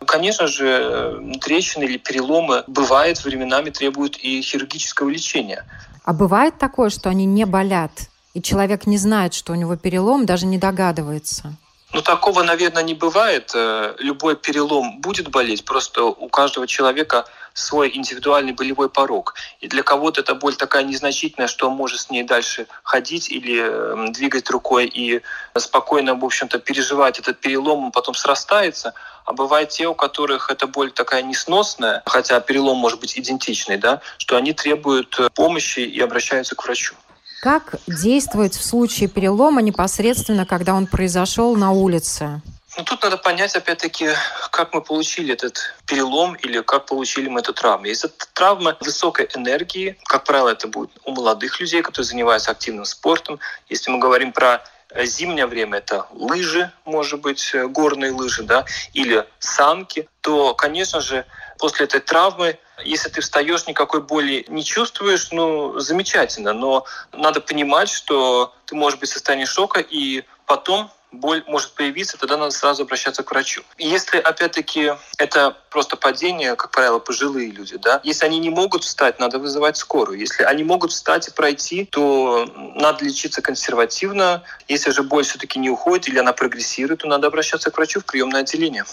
Конечно 0.06 0.46
же, 0.46 1.20
трещины 1.42 1.84
или 1.84 1.98
переломы 1.98 2.64
бывают 2.68 3.22
временами 3.22 3.68
требуют 3.68 4.16
и 4.16 4.40
хирургического 4.40 5.10
лечения. 5.10 5.66
А 6.04 6.14
бывает 6.14 6.56
такое, 6.58 6.88
что 6.88 7.10
они 7.10 7.26
не 7.26 7.44
болят? 7.44 8.08
И 8.34 8.42
человек 8.42 8.86
не 8.86 8.98
знает, 8.98 9.34
что 9.34 9.52
у 9.52 9.56
него 9.56 9.76
перелом, 9.76 10.26
даже 10.26 10.46
не 10.46 10.58
догадывается. 10.58 11.54
Ну, 11.92 12.00
такого, 12.00 12.42
наверное, 12.42 12.82
не 12.82 12.94
бывает. 12.94 13.52
Э, 13.54 13.94
любой 13.98 14.34
перелом 14.34 15.00
будет 15.00 15.28
болеть, 15.28 15.64
просто 15.64 16.04
у 16.04 16.28
каждого 16.28 16.66
человека 16.66 17.26
свой 17.52 17.90
индивидуальный 17.94 18.52
болевой 18.52 18.88
порог. 18.88 19.34
И 19.60 19.68
для 19.68 19.82
кого-то 19.82 20.22
эта 20.22 20.34
боль 20.34 20.56
такая 20.56 20.84
незначительная, 20.84 21.48
что 21.48 21.68
он 21.68 21.76
может 21.76 22.00
с 22.00 22.08
ней 22.08 22.22
дальше 22.22 22.66
ходить 22.82 23.30
или 23.30 23.60
эм, 23.60 24.12
двигать 24.12 24.48
рукой 24.48 24.86
и 24.86 25.20
спокойно, 25.58 26.14
в 26.14 26.24
общем-то, 26.24 26.58
переживать 26.60 27.18
этот 27.18 27.40
перелом, 27.40 27.84
он 27.84 27.92
потом 27.92 28.14
срастается. 28.14 28.94
А 29.26 29.34
бывает 29.34 29.68
те, 29.68 29.86
у 29.86 29.94
которых 29.94 30.50
эта 30.50 30.66
боль 30.66 30.92
такая 30.92 31.22
несносная, 31.22 32.02
хотя 32.06 32.40
перелом 32.40 32.78
может 32.78 33.00
быть 33.00 33.18
идентичный, 33.18 33.76
да, 33.76 34.00
что 34.16 34.38
они 34.38 34.54
требуют 34.54 35.20
э, 35.20 35.28
помощи 35.34 35.80
и 35.80 36.00
обращаются 36.00 36.56
к 36.56 36.64
врачу. 36.64 36.94
Как 37.42 37.74
действовать 37.88 38.54
в 38.54 38.64
случае 38.64 39.08
перелома 39.08 39.62
непосредственно, 39.62 40.46
когда 40.46 40.74
он 40.74 40.86
произошел 40.86 41.56
на 41.56 41.72
улице? 41.72 42.40
Ну, 42.76 42.84
тут 42.84 43.02
надо 43.02 43.16
понять, 43.16 43.56
опять-таки, 43.56 44.10
как 44.52 44.72
мы 44.72 44.80
получили 44.80 45.34
этот 45.34 45.74
перелом 45.84 46.34
или 46.34 46.60
как 46.60 46.86
получили 46.86 47.28
мы 47.28 47.40
эту 47.40 47.52
травму. 47.52 47.86
Если 47.86 48.08
это 48.08 48.28
травма 48.32 48.76
высокой 48.78 49.28
энергии, 49.34 49.98
как 50.04 50.22
правило, 50.22 50.50
это 50.50 50.68
будет 50.68 50.90
у 51.04 51.10
молодых 51.10 51.58
людей, 51.58 51.82
которые 51.82 52.06
занимаются 52.06 52.52
активным 52.52 52.84
спортом. 52.84 53.40
Если 53.68 53.90
мы 53.90 53.98
говорим 53.98 54.30
про 54.30 54.62
зимнее 55.04 55.46
время 55.46 55.78
это 55.78 56.06
лыжи, 56.12 56.70
может 56.84 57.20
быть, 57.20 57.54
горные 57.70 58.12
лыжи, 58.12 58.42
да, 58.42 58.64
или 58.92 59.26
санки, 59.38 60.08
то, 60.20 60.54
конечно 60.54 61.00
же, 61.00 61.24
после 61.58 61.86
этой 61.86 62.00
травмы 62.00 62.58
если 62.84 63.08
ты 63.08 63.20
встаешь, 63.20 63.66
никакой 63.66 64.02
боли 64.02 64.44
не 64.48 64.64
чувствуешь, 64.64 65.30
ну, 65.30 65.78
замечательно. 65.78 66.52
Но 66.52 66.84
надо 67.12 67.40
понимать, 67.40 67.88
что 67.88 68.54
ты 68.66 68.74
можешь 68.74 68.98
быть 68.98 69.10
в 69.10 69.12
состоянии 69.12 69.44
шока, 69.44 69.80
и 69.80 70.24
потом 70.46 70.90
боль 71.12 71.44
может 71.46 71.72
появиться, 71.72 72.18
тогда 72.18 72.36
надо 72.36 72.50
сразу 72.50 72.82
обращаться 72.82 73.22
к 73.22 73.30
врачу. 73.30 73.62
Если, 73.78 74.18
опять-таки, 74.18 74.92
это 75.18 75.56
просто 75.70 75.96
падение, 75.96 76.56
как 76.56 76.70
правило, 76.70 76.98
пожилые 76.98 77.50
люди, 77.50 77.76
да, 77.76 78.00
если 78.02 78.26
они 78.26 78.38
не 78.38 78.50
могут 78.50 78.84
встать, 78.84 79.20
надо 79.20 79.38
вызывать 79.38 79.76
скорую. 79.76 80.18
Если 80.18 80.42
они 80.42 80.64
могут 80.64 80.92
встать 80.92 81.28
и 81.28 81.30
пройти, 81.30 81.86
то 81.86 82.46
надо 82.74 83.04
лечиться 83.04 83.42
консервативно. 83.42 84.42
Если 84.68 84.90
же 84.90 85.02
боль 85.02 85.24
все-таки 85.24 85.58
не 85.58 85.70
уходит 85.70 86.08
или 86.08 86.18
она 86.18 86.32
прогрессирует, 86.32 87.00
то 87.00 87.08
надо 87.08 87.26
обращаться 87.28 87.70
к 87.70 87.76
врачу 87.76 88.00
в 88.00 88.04
приемное 88.04 88.40
отделение. 88.40 88.84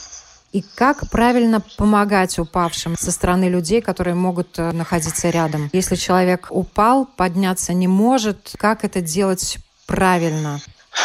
И 0.52 0.64
как 0.76 1.10
правильно 1.12 1.62
помогать 1.78 2.40
упавшим 2.40 2.98
со 2.98 3.12
стороны 3.12 3.50
людей, 3.50 3.82
которые 3.82 4.16
могут 4.16 4.58
э, 4.58 4.72
находиться 4.72 5.30
рядом? 5.30 5.70
Если 5.74 5.96
человек 5.96 6.48
упал, 6.50 7.06
подняться 7.06 7.74
не 7.74 7.88
может, 7.88 8.56
как 8.58 8.84
это 8.84 9.00
делать 9.00 9.60
правильно? 9.86 10.60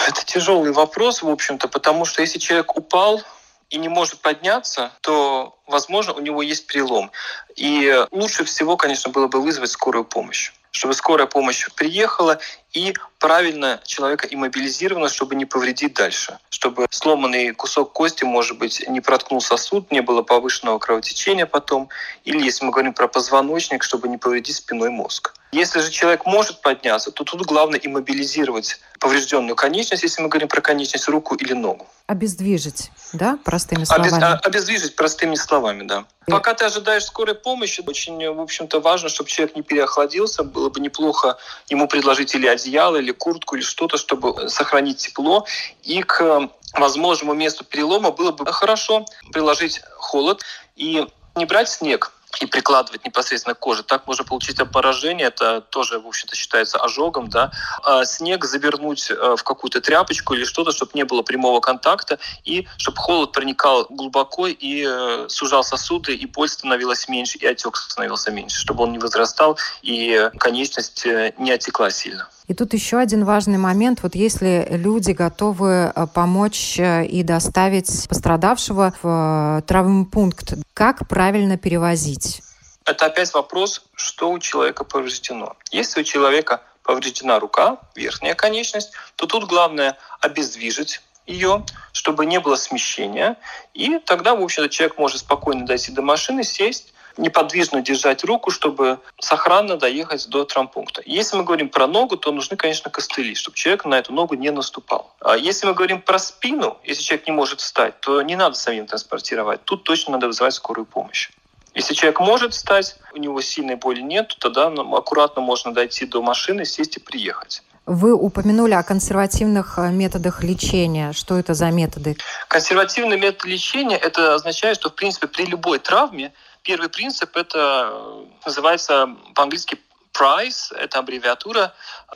Это 0.08 0.24
тяжелый 0.24 0.72
вопрос, 0.72 1.22
в 1.22 1.28
общем-то, 1.28 1.68
потому 1.68 2.04
что 2.04 2.22
если 2.22 2.38
человек 2.38 2.76
упал, 2.76 3.22
и 3.70 3.78
не 3.78 3.88
может 3.88 4.20
подняться, 4.20 4.92
то, 5.00 5.58
возможно, 5.66 6.12
у 6.12 6.20
него 6.20 6.42
есть 6.42 6.66
перелом. 6.66 7.10
И 7.56 8.06
лучше 8.12 8.44
всего, 8.44 8.76
конечно, 8.76 9.10
было 9.10 9.26
бы 9.26 9.40
вызвать 9.40 9.70
скорую 9.70 10.04
помощь 10.04 10.52
чтобы 10.74 10.94
скорая 10.94 11.28
помощь 11.28 11.68
приехала 11.76 12.40
и 12.72 12.94
правильно 13.20 13.80
человека 13.84 14.26
иммобилизировано, 14.28 15.08
чтобы 15.08 15.36
не 15.36 15.44
повредить 15.44 15.94
дальше. 15.94 16.38
Чтобы 16.50 16.86
сломанный 16.90 17.52
кусок 17.52 17.92
кости, 17.92 18.24
может 18.24 18.58
быть, 18.58 18.84
не 18.88 19.00
проткнул 19.00 19.40
сосуд, 19.40 19.92
не 19.92 20.02
было 20.02 20.22
повышенного 20.22 20.80
кровотечения 20.80 21.46
потом. 21.46 21.90
Или, 22.24 22.42
если 22.42 22.64
мы 22.64 22.72
говорим 22.72 22.92
про 22.92 23.06
позвоночник, 23.06 23.84
чтобы 23.84 24.08
не 24.08 24.18
повредить 24.18 24.56
спиной 24.56 24.90
мозг. 24.90 25.34
Если 25.54 25.78
же 25.78 25.90
человек 25.92 26.26
может 26.26 26.60
подняться, 26.62 27.12
то 27.12 27.22
тут 27.22 27.42
главное 27.42 27.78
иммобилизировать 27.80 28.80
поврежденную 28.98 29.54
конечность, 29.54 30.02
если 30.02 30.20
мы 30.20 30.28
говорим 30.28 30.48
про 30.48 30.60
конечность, 30.60 31.06
руку 31.06 31.36
или 31.36 31.52
ногу. 31.52 31.86
Обездвижить, 32.08 32.90
да, 33.12 33.38
простыми 33.44 33.84
словами? 33.84 34.08
Обез, 34.08 34.22
а, 34.24 34.40
обездвижить 34.42 34.96
простыми 34.96 35.36
словами, 35.36 35.84
да. 35.84 36.06
И... 36.26 36.32
Пока 36.32 36.54
ты 36.54 36.64
ожидаешь 36.64 37.04
скорой 37.04 37.36
помощи, 37.36 37.84
очень, 37.86 38.34
в 38.34 38.40
общем-то, 38.40 38.80
важно, 38.80 39.08
чтобы 39.08 39.30
человек 39.30 39.54
не 39.54 39.62
переохладился. 39.62 40.42
Было 40.42 40.70
бы 40.70 40.80
неплохо 40.80 41.38
ему 41.68 41.86
предложить 41.86 42.34
или 42.34 42.48
одеяло, 42.48 42.96
или 42.96 43.12
куртку, 43.12 43.54
или 43.54 43.62
что-то, 43.62 43.96
чтобы 43.96 44.48
сохранить 44.48 44.96
тепло. 44.96 45.46
И 45.84 46.02
к 46.02 46.50
возможному 46.72 47.34
месту 47.34 47.64
перелома 47.64 48.10
было 48.10 48.32
бы 48.32 48.52
хорошо 48.52 49.06
приложить 49.32 49.82
холод 49.98 50.42
и 50.74 51.06
не 51.36 51.44
брать 51.44 51.68
снег 51.68 52.10
и 52.40 52.46
прикладывать 52.46 53.04
непосредственно 53.04 53.54
к 53.54 53.58
коже. 53.58 53.82
Так 53.82 54.06
можно 54.06 54.24
получить 54.24 54.58
поражение, 54.70 55.28
это 55.28 55.60
тоже, 55.60 55.98
в 55.98 56.06
общем-то, 56.06 56.36
считается 56.36 56.78
ожогом, 56.78 57.28
да. 57.28 57.52
А 57.82 58.04
снег 58.04 58.44
завернуть 58.44 59.10
э, 59.10 59.36
в 59.36 59.42
какую-то 59.42 59.80
тряпочку 59.80 60.34
или 60.34 60.44
что-то, 60.44 60.72
чтобы 60.72 60.92
не 60.94 61.04
было 61.04 61.22
прямого 61.22 61.60
контакта, 61.60 62.18
и 62.44 62.66
чтобы 62.76 62.98
холод 62.98 63.32
проникал 63.32 63.86
глубоко 63.90 64.46
и 64.46 64.84
э, 64.86 65.26
сужал 65.28 65.64
сосуды, 65.64 66.14
и 66.14 66.26
боль 66.26 66.48
становилась 66.48 67.08
меньше, 67.08 67.38
и 67.38 67.46
отек 67.46 67.76
становился 67.76 68.30
меньше, 68.30 68.58
чтобы 68.58 68.84
он 68.84 68.92
не 68.92 68.98
возрастал, 68.98 69.58
и 69.82 70.30
конечность 70.38 71.06
э, 71.06 71.32
не 71.38 71.52
отекла 71.52 71.90
сильно. 71.90 72.28
И 72.46 72.52
тут 72.52 72.74
еще 72.74 72.98
один 72.98 73.24
важный 73.24 73.56
момент. 73.56 74.02
Вот 74.02 74.14
если 74.14 74.66
люди 74.70 75.12
готовы 75.12 75.92
э, 75.94 76.06
помочь 76.12 76.78
э, 76.78 77.06
и 77.06 77.22
доставить 77.22 78.06
пострадавшего 78.08 78.92
в 79.02 79.60
э, 79.60 79.62
травмпункт, 79.66 80.54
как 80.74 81.08
правильно 81.08 81.56
перевозить? 81.56 82.42
Это 82.84 83.06
опять 83.06 83.32
вопрос, 83.32 83.86
что 83.94 84.30
у 84.30 84.38
человека 84.38 84.84
повреждено. 84.84 85.56
Если 85.70 86.02
у 86.02 86.04
человека 86.04 86.60
повреждена 86.82 87.38
рука, 87.40 87.78
верхняя 87.94 88.34
конечность, 88.34 88.92
то 89.16 89.26
тут 89.26 89.44
главное 89.44 89.96
обездвижить 90.20 91.00
ее, 91.26 91.64
чтобы 91.92 92.26
не 92.26 92.40
было 92.40 92.56
смещения. 92.56 93.36
И 93.72 93.98
тогда, 94.04 94.34
в 94.34 94.42
общем-то, 94.42 94.68
человек 94.68 94.98
может 94.98 95.20
спокойно 95.20 95.64
дойти 95.64 95.92
до 95.92 96.02
машины, 96.02 96.44
сесть, 96.44 96.93
неподвижно 97.16 97.82
держать 97.82 98.24
руку, 98.24 98.50
чтобы 98.50 98.98
сохранно 99.20 99.76
доехать 99.76 100.28
до 100.28 100.44
травмпункта. 100.44 101.02
Если 101.06 101.36
мы 101.36 101.44
говорим 101.44 101.68
про 101.68 101.86
ногу, 101.86 102.16
то 102.16 102.32
нужны, 102.32 102.56
конечно, 102.56 102.90
костыли, 102.90 103.34
чтобы 103.34 103.56
человек 103.56 103.84
на 103.84 103.98
эту 103.98 104.12
ногу 104.12 104.34
не 104.34 104.50
наступал. 104.50 105.12
А 105.20 105.36
если 105.36 105.66
мы 105.66 105.74
говорим 105.74 106.00
про 106.00 106.18
спину, 106.18 106.78
если 106.84 107.02
человек 107.02 107.26
не 107.26 107.32
может 107.32 107.60
встать, 107.60 108.00
то 108.00 108.22
не 108.22 108.36
надо 108.36 108.56
самим 108.56 108.86
транспортировать. 108.86 109.64
Тут 109.64 109.84
точно 109.84 110.12
надо 110.12 110.26
вызывать 110.26 110.54
скорую 110.54 110.86
помощь. 110.86 111.30
Если 111.74 111.94
человек 111.94 112.20
может 112.20 112.54
встать, 112.54 112.96
у 113.12 113.18
него 113.18 113.40
сильной 113.40 113.74
боли 113.74 114.00
нет, 114.00 114.36
тогда 114.38 114.68
аккуратно 114.68 115.42
можно 115.42 115.74
дойти 115.74 116.06
до 116.06 116.22
машины, 116.22 116.64
сесть 116.64 116.96
и 116.96 117.00
приехать. 117.00 117.62
Вы 117.86 118.14
упомянули 118.14 118.72
о 118.72 118.82
консервативных 118.82 119.78
э, 119.78 119.90
методах 119.90 120.42
лечения. 120.42 121.12
Что 121.12 121.38
это 121.38 121.52
за 121.52 121.70
методы? 121.70 122.16
Консервативный 122.48 123.18
метод 123.18 123.44
лечения– 123.44 123.96
это 124.02 124.34
означает, 124.34 124.76
что, 124.76 124.88
в 124.88 124.94
принципе, 124.94 125.26
при 125.26 125.44
любой 125.44 125.78
травме 125.80 126.32
Первый 126.64 126.88
принцип 126.88 127.36
это 127.36 127.90
э, 127.92 128.26
называется 128.46 129.14
по-английски 129.34 129.78
PRICE, 130.14 130.74
это 130.76 130.98
аббревиатура, 130.98 131.74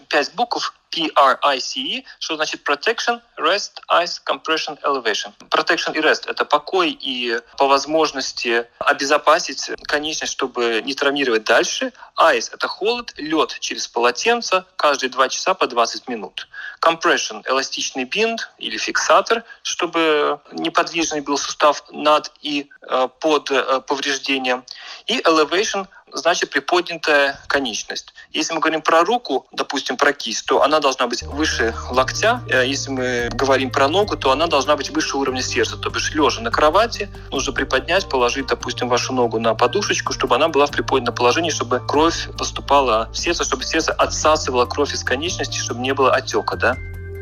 пять 0.08 0.34
букв 0.34 0.74
PRICE, 0.90 2.04
что 2.18 2.36
значит 2.36 2.68
Protection, 2.68 3.20
Rest, 3.38 3.80
Ice, 3.90 4.20
Compression, 4.24 4.80
Elevation. 4.82 5.32
Protection 5.50 5.96
и 5.96 6.00
Rest– 6.00 6.24
это 6.26 6.44
покой 6.44 6.90
и 6.90 7.40
по 7.56 7.66
возможности 7.66 8.66
обезопасить 8.78 9.70
конечность, 9.84 10.32
чтобы 10.32 10.82
не 10.84 10.94
травмировать 10.94 11.44
дальше. 11.44 11.92
Ice– 12.18 12.50
это 12.52 12.68
холод, 12.68 13.12
лед 13.16 13.56
через 13.60 13.86
полотенце 13.88 14.64
каждые 14.76 15.10
2 15.10 15.28
часа 15.28 15.54
по 15.54 15.66
20 15.66 16.08
минут. 16.08 16.48
Compression– 16.80 17.42
эластичный 17.48 18.04
бинт 18.04 18.50
или 18.58 18.76
фиксатор, 18.76 19.44
чтобы 19.62 20.40
неподвижный 20.52 21.20
был 21.20 21.38
сустав 21.38 21.84
над 21.90 22.32
и 22.40 22.70
э, 22.82 23.08
под 23.20 23.50
э, 23.50 23.80
повреждением. 23.86 24.64
И 25.06 25.20
Elevation– 25.20 25.86
значит 26.12 26.50
приподнятая 26.50 27.38
конечность. 27.46 28.14
Если 28.32 28.54
мы 28.54 28.60
говорим 28.60 28.82
про 28.82 29.04
руку, 29.04 29.46
допустим, 29.52 29.96
про 29.96 30.12
кисть, 30.12 30.46
то 30.46 30.62
она 30.62 30.80
должна 30.80 31.06
быть 31.06 31.22
выше 31.22 31.74
локтя. 31.90 32.42
Э, 32.48 32.66
если 32.66 32.90
мы 32.90 33.28
говорим 33.32 33.70
про 33.70 33.88
ногу, 33.88 34.16
то 34.16 34.30
она 34.30 34.46
должна 34.46 34.76
быть 34.76 34.90
выше 34.90 35.16
уровня 35.16 35.42
сердца. 35.42 35.76
То 35.76 35.90
бишь, 35.90 36.12
лежа 36.14 36.40
на 36.40 36.50
кровати, 36.50 37.08
нужно 37.30 37.52
приподнять, 37.52 38.08
положить, 38.08 38.46
допустим, 38.46 38.88
вашу 38.88 39.12
ногу 39.12 39.38
на 39.38 39.54
подушечку, 39.54 40.12
чтобы 40.12 40.36
она 40.36 40.48
была 40.48 40.66
в 40.66 40.70
приподнятом 40.70 41.14
положении, 41.14 41.50
чтобы 41.50 41.80
кровь 41.86 42.28
поступала 42.36 43.08
в 43.12 43.18
сердце, 43.18 43.44
чтобы 43.44 43.64
сердце 43.64 43.92
отсасывало 43.92 44.66
кровь 44.66 44.92
из 44.92 45.02
конечности, 45.02 45.58
чтобы 45.58 45.80
не 45.80 45.94
было 45.94 46.14
отека, 46.14 46.56
да? 46.56 46.76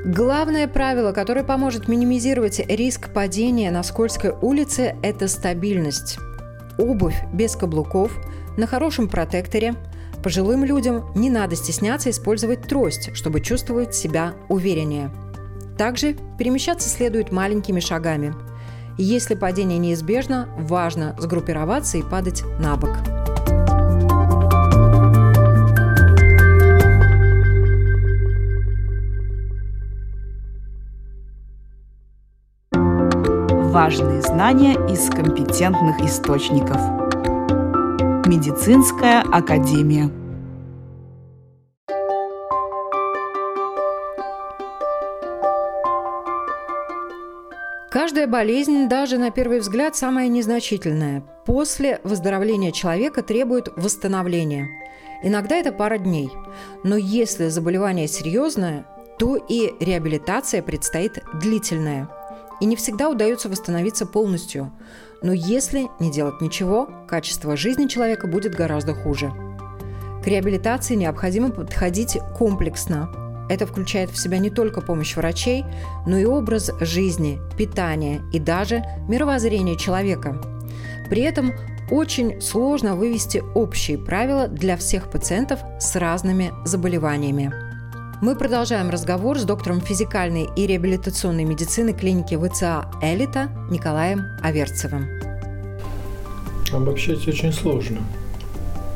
Главное 0.06 0.68
правило, 0.68 1.10
которое 1.10 1.42
поможет 1.42 1.88
минимизировать 1.88 2.60
риск 2.60 3.12
падения 3.12 3.72
на 3.72 3.82
скользкой 3.82 4.30
улице– 4.40 4.96
это 5.02 5.26
стабильность. 5.26 6.18
Обувь 6.78 7.22
без 7.32 7.56
каблуков– 7.56 8.12
на 8.56 8.66
хорошем 8.66 9.08
протекторе. 9.08 9.74
Пожилым 10.22 10.64
людям 10.64 11.10
не 11.14 11.30
надо 11.30 11.56
стесняться 11.56 12.10
использовать 12.10 12.62
трость, 12.62 13.14
чтобы 13.14 13.40
чувствовать 13.40 13.94
себя 13.94 14.34
увереннее. 14.48 15.10
Также 15.78 16.16
перемещаться 16.38 16.88
следует 16.88 17.32
маленькими 17.32 17.80
шагами. 17.80 18.34
Если 18.98 19.34
падение 19.34 19.78
неизбежно, 19.78 20.48
важно 20.56 21.14
сгруппироваться 21.18 21.98
и 21.98 22.02
падать 22.02 22.44
на 22.58 22.76
бок. 22.76 22.96
Важные 33.86 34.20
знания 34.20 34.72
из 34.92 35.08
компетентных 35.08 36.00
источников. 36.00 36.76
Медицинская 38.26 39.20
академия. 39.20 40.10
Каждая 47.92 48.26
болезнь, 48.26 48.88
даже 48.88 49.18
на 49.18 49.30
первый 49.30 49.60
взгляд 49.60 49.94
самая 49.94 50.26
незначительная, 50.26 51.22
после 51.46 52.00
выздоровления 52.02 52.72
человека 52.72 53.22
требует 53.22 53.68
восстановления. 53.76 54.66
Иногда 55.22 55.54
это 55.54 55.70
пара 55.70 55.98
дней. 55.98 56.28
Но 56.82 56.96
если 56.96 57.46
заболевание 57.46 58.08
серьезное, 58.08 58.84
то 59.20 59.36
и 59.36 59.72
реабилитация 59.78 60.60
предстоит 60.60 61.22
длительная. 61.34 62.08
И 62.60 62.66
не 62.66 62.76
всегда 62.76 63.08
удается 63.08 63.48
восстановиться 63.48 64.06
полностью. 64.06 64.72
Но 65.22 65.32
если 65.32 65.88
не 66.00 66.10
делать 66.10 66.40
ничего, 66.40 66.88
качество 67.08 67.56
жизни 67.56 67.86
человека 67.86 68.26
будет 68.26 68.54
гораздо 68.54 68.94
хуже. 68.94 69.32
К 70.22 70.26
реабилитации 70.26 70.94
необходимо 70.94 71.50
подходить 71.50 72.18
комплексно, 72.36 73.08
это 73.48 73.66
включает 73.66 74.10
в 74.10 74.18
себя 74.18 74.38
не 74.38 74.50
только 74.50 74.80
помощь 74.80 75.14
врачей, 75.16 75.64
но 76.06 76.18
и 76.18 76.24
образ 76.24 76.70
жизни, 76.80 77.40
питание 77.56 78.22
и 78.32 78.38
даже 78.38 78.82
мировоззрение 79.08 79.78
человека. 79.78 80.40
При 81.08 81.22
этом 81.22 81.52
очень 81.90 82.40
сложно 82.40 82.96
вывести 82.96 83.42
общие 83.54 83.98
правила 83.98 84.48
для 84.48 84.76
всех 84.76 85.10
пациентов 85.10 85.60
с 85.78 85.94
разными 85.94 86.52
заболеваниями. 86.64 87.65
Мы 88.22 88.34
продолжаем 88.34 88.88
разговор 88.88 89.38
с 89.38 89.44
доктором 89.44 89.82
физикальной 89.82 90.48
и 90.56 90.66
реабилитационной 90.66 91.44
медицины 91.44 91.92
клиники 91.92 92.34
ВЦА 92.34 92.90
«Элита» 93.02 93.50
Николаем 93.70 94.24
Аверцевым. 94.42 95.06
Обобщать 96.72 97.28
очень 97.28 97.52
сложно, 97.52 97.98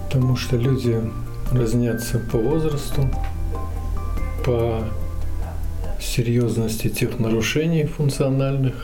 потому 0.07 0.37
что 0.37 0.57
люди 0.57 0.99
разнятся 1.53 2.19
по 2.19 2.39
возрасту, 2.39 3.11
по 4.43 4.85
серьезности 6.01 6.89
тех 6.89 7.19
нарушений 7.19 7.85
функциональных, 7.85 8.75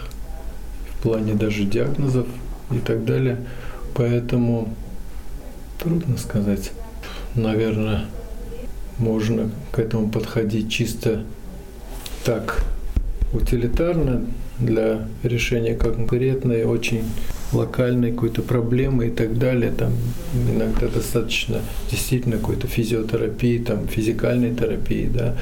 в 0.90 1.03
плане 1.03 1.33
даже 1.33 1.64
диагнозов 1.64 2.27
и 2.70 2.79
так 2.79 3.07
далее. 3.07 3.38
Поэтому 3.94 4.68
трудно 5.79 6.18
сказать. 6.18 6.72
Наверное, 7.35 8.05
можно 8.99 9.51
к 9.73 9.79
этому 9.79 10.09
подходить 10.09 10.71
чисто 10.71 11.23
так 12.25 12.65
утилитарно 13.33 14.27
для 14.59 15.07
решения 15.23 15.75
конкретной, 15.75 16.65
очень 16.65 17.05
локальной 17.53 18.13
какой-то 18.13 18.43
проблемы 18.43 19.09
и 19.09 19.11
так 19.11 19.39
далее. 19.39 19.71
Там 19.71 19.93
иногда 20.51 20.89
достаточно 20.89 21.61
действительно 21.91 22.39
какой-то 22.39 22.67
физиотерапии, 22.67 23.59
там, 23.59 23.87
физикальной 23.87 24.55
терапии, 24.55 25.11
да, 25.13 25.37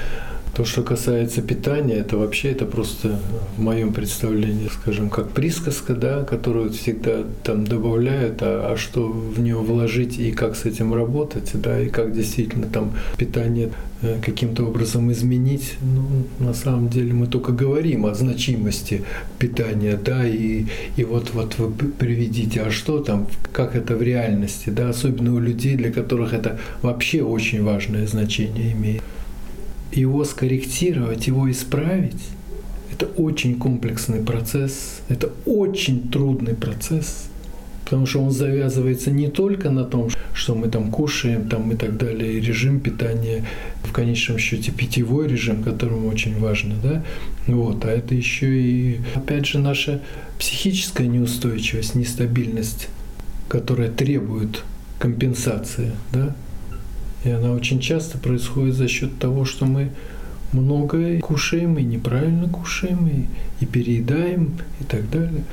то, 0.54 0.64
что 0.64 0.82
касается 0.82 1.42
питания, 1.42 1.94
это 1.94 2.16
вообще 2.16 2.52
это 2.52 2.64
просто 2.64 3.18
в 3.56 3.60
моем 3.60 3.92
представлении, 3.92 4.68
скажем, 4.68 5.10
как 5.10 5.30
присказка, 5.30 5.94
да, 5.94 6.22
которую 6.22 6.70
всегда 6.70 7.24
там 7.42 7.64
добавляют, 7.64 8.38
а, 8.40 8.72
а 8.72 8.76
что 8.76 9.08
в 9.08 9.40
нее 9.40 9.56
вложить 9.56 10.18
и 10.18 10.30
как 10.30 10.54
с 10.56 10.64
этим 10.64 10.94
работать, 10.94 11.50
да, 11.54 11.80
и 11.80 11.88
как 11.88 12.12
действительно 12.12 12.66
там 12.66 12.92
питание 13.18 13.70
э, 14.02 14.20
каким-то 14.24 14.64
образом 14.64 15.10
изменить. 15.10 15.74
Ну, 15.82 16.26
на 16.38 16.54
самом 16.54 16.88
деле 16.88 17.12
мы 17.12 17.26
только 17.26 17.50
говорим 17.50 18.06
о 18.06 18.14
значимости 18.14 19.02
питания, 19.38 19.98
да, 20.02 20.24
и, 20.24 20.66
и 20.96 21.04
вот, 21.04 21.34
вот 21.34 21.58
вы 21.58 21.70
приведите, 21.70 22.62
а 22.62 22.70
что 22.70 23.00
там, 23.00 23.26
как 23.52 23.74
это 23.74 23.96
в 23.96 24.02
реальности, 24.02 24.70
да, 24.70 24.90
особенно 24.90 25.34
у 25.34 25.40
людей, 25.40 25.74
для 25.74 25.90
которых 25.90 26.32
это 26.32 26.60
вообще 26.82 27.22
очень 27.22 27.64
важное 27.64 28.06
значение 28.06 28.72
имеет 28.72 29.02
его 29.96 30.24
скорректировать, 30.24 31.26
его 31.26 31.50
исправить, 31.50 32.22
это 32.92 33.06
очень 33.06 33.58
комплексный 33.58 34.20
процесс, 34.20 35.00
это 35.08 35.30
очень 35.46 36.08
трудный 36.10 36.54
процесс, 36.54 37.28
потому 37.84 38.06
что 38.06 38.22
он 38.22 38.30
завязывается 38.30 39.10
не 39.10 39.28
только 39.28 39.70
на 39.70 39.84
том, 39.84 40.10
что 40.32 40.54
мы 40.54 40.68
там 40.68 40.90
кушаем 40.90 41.48
там 41.48 41.72
и 41.72 41.76
так 41.76 41.96
далее, 41.96 42.34
и 42.34 42.40
режим 42.40 42.80
питания, 42.80 43.44
в 43.82 43.92
конечном 43.92 44.38
счете 44.38 44.72
питьевой 44.72 45.28
режим, 45.28 45.62
которому 45.62 46.08
очень 46.08 46.38
важно, 46.38 46.74
да, 46.82 47.04
вот, 47.46 47.84
а 47.84 47.90
это 47.90 48.14
еще 48.14 48.60
и, 48.60 49.00
опять 49.14 49.46
же, 49.46 49.58
наша 49.58 50.00
психическая 50.38 51.06
неустойчивость, 51.06 51.94
нестабильность, 51.94 52.88
которая 53.48 53.90
требует 53.90 54.62
компенсации, 54.98 55.92
да, 56.12 56.34
и 57.24 57.30
она 57.30 57.52
очень 57.52 57.80
часто 57.80 58.18
происходит 58.18 58.74
за 58.74 58.88
счет 58.88 59.18
того, 59.18 59.44
что 59.44 59.64
мы 59.64 59.90
много 60.52 61.18
кушаем 61.20 61.78
и 61.78 61.82
неправильно 61.82 62.48
кушаем, 62.48 63.08
и, 63.08 63.64
и 63.64 63.66
переедаем 63.66 64.52
и 64.80 64.84
так 64.84 65.10
далее. 65.10 65.44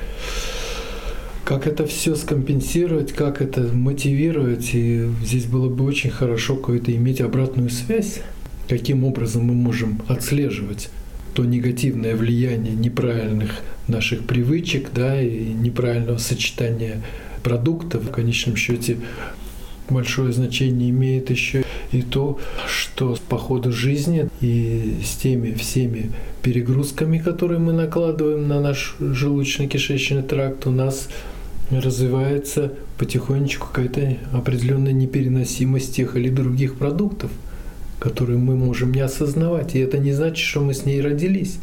Как 1.44 1.66
это 1.66 1.86
все 1.86 2.14
скомпенсировать, 2.14 3.12
как 3.12 3.42
это 3.42 3.62
мотивировать, 3.62 4.70
и 4.74 5.08
здесь 5.22 5.46
было 5.46 5.68
бы 5.68 5.84
очень 5.84 6.10
хорошо 6.10 6.56
какое-то 6.56 6.94
иметь 6.94 7.20
обратную 7.20 7.68
связь, 7.70 8.20
каким 8.68 9.04
образом 9.04 9.44
мы 9.44 9.54
можем 9.54 10.00
отслеживать 10.06 10.88
то 11.34 11.44
негативное 11.44 12.14
влияние 12.14 12.74
неправильных 12.74 13.60
наших 13.88 14.26
привычек, 14.26 14.90
да, 14.94 15.20
и 15.20 15.52
неправильного 15.52 16.18
сочетания 16.18 17.02
продуктов, 17.42 18.04
в 18.04 18.10
конечном 18.10 18.54
счете 18.56 18.98
большое 19.88 20.32
значение 20.32 20.90
имеет 20.90 21.30
еще 21.30 21.61
и 21.92 22.02
то, 22.02 22.38
что 22.66 23.16
по 23.28 23.38
ходу 23.38 23.70
жизни 23.70 24.28
и 24.40 24.96
с 25.04 25.16
теми 25.16 25.52
всеми 25.52 26.10
перегрузками, 26.42 27.18
которые 27.18 27.58
мы 27.58 27.72
накладываем 27.72 28.48
на 28.48 28.60
наш 28.60 28.96
желудочно-кишечный 28.98 30.22
тракт, 30.22 30.66
у 30.66 30.70
нас 30.70 31.08
развивается 31.70 32.72
потихонечку 32.98 33.68
какая-то 33.68 34.16
определенная 34.32 34.92
непереносимость 34.92 35.94
тех 35.94 36.16
или 36.16 36.28
других 36.28 36.76
продуктов, 36.76 37.30
которые 37.98 38.38
мы 38.38 38.56
можем 38.56 38.92
не 38.92 39.00
осознавать. 39.00 39.74
И 39.74 39.78
это 39.78 39.98
не 39.98 40.12
значит, 40.12 40.44
что 40.44 40.60
мы 40.60 40.74
с 40.74 40.84
ней 40.84 41.00
родились. 41.00 41.58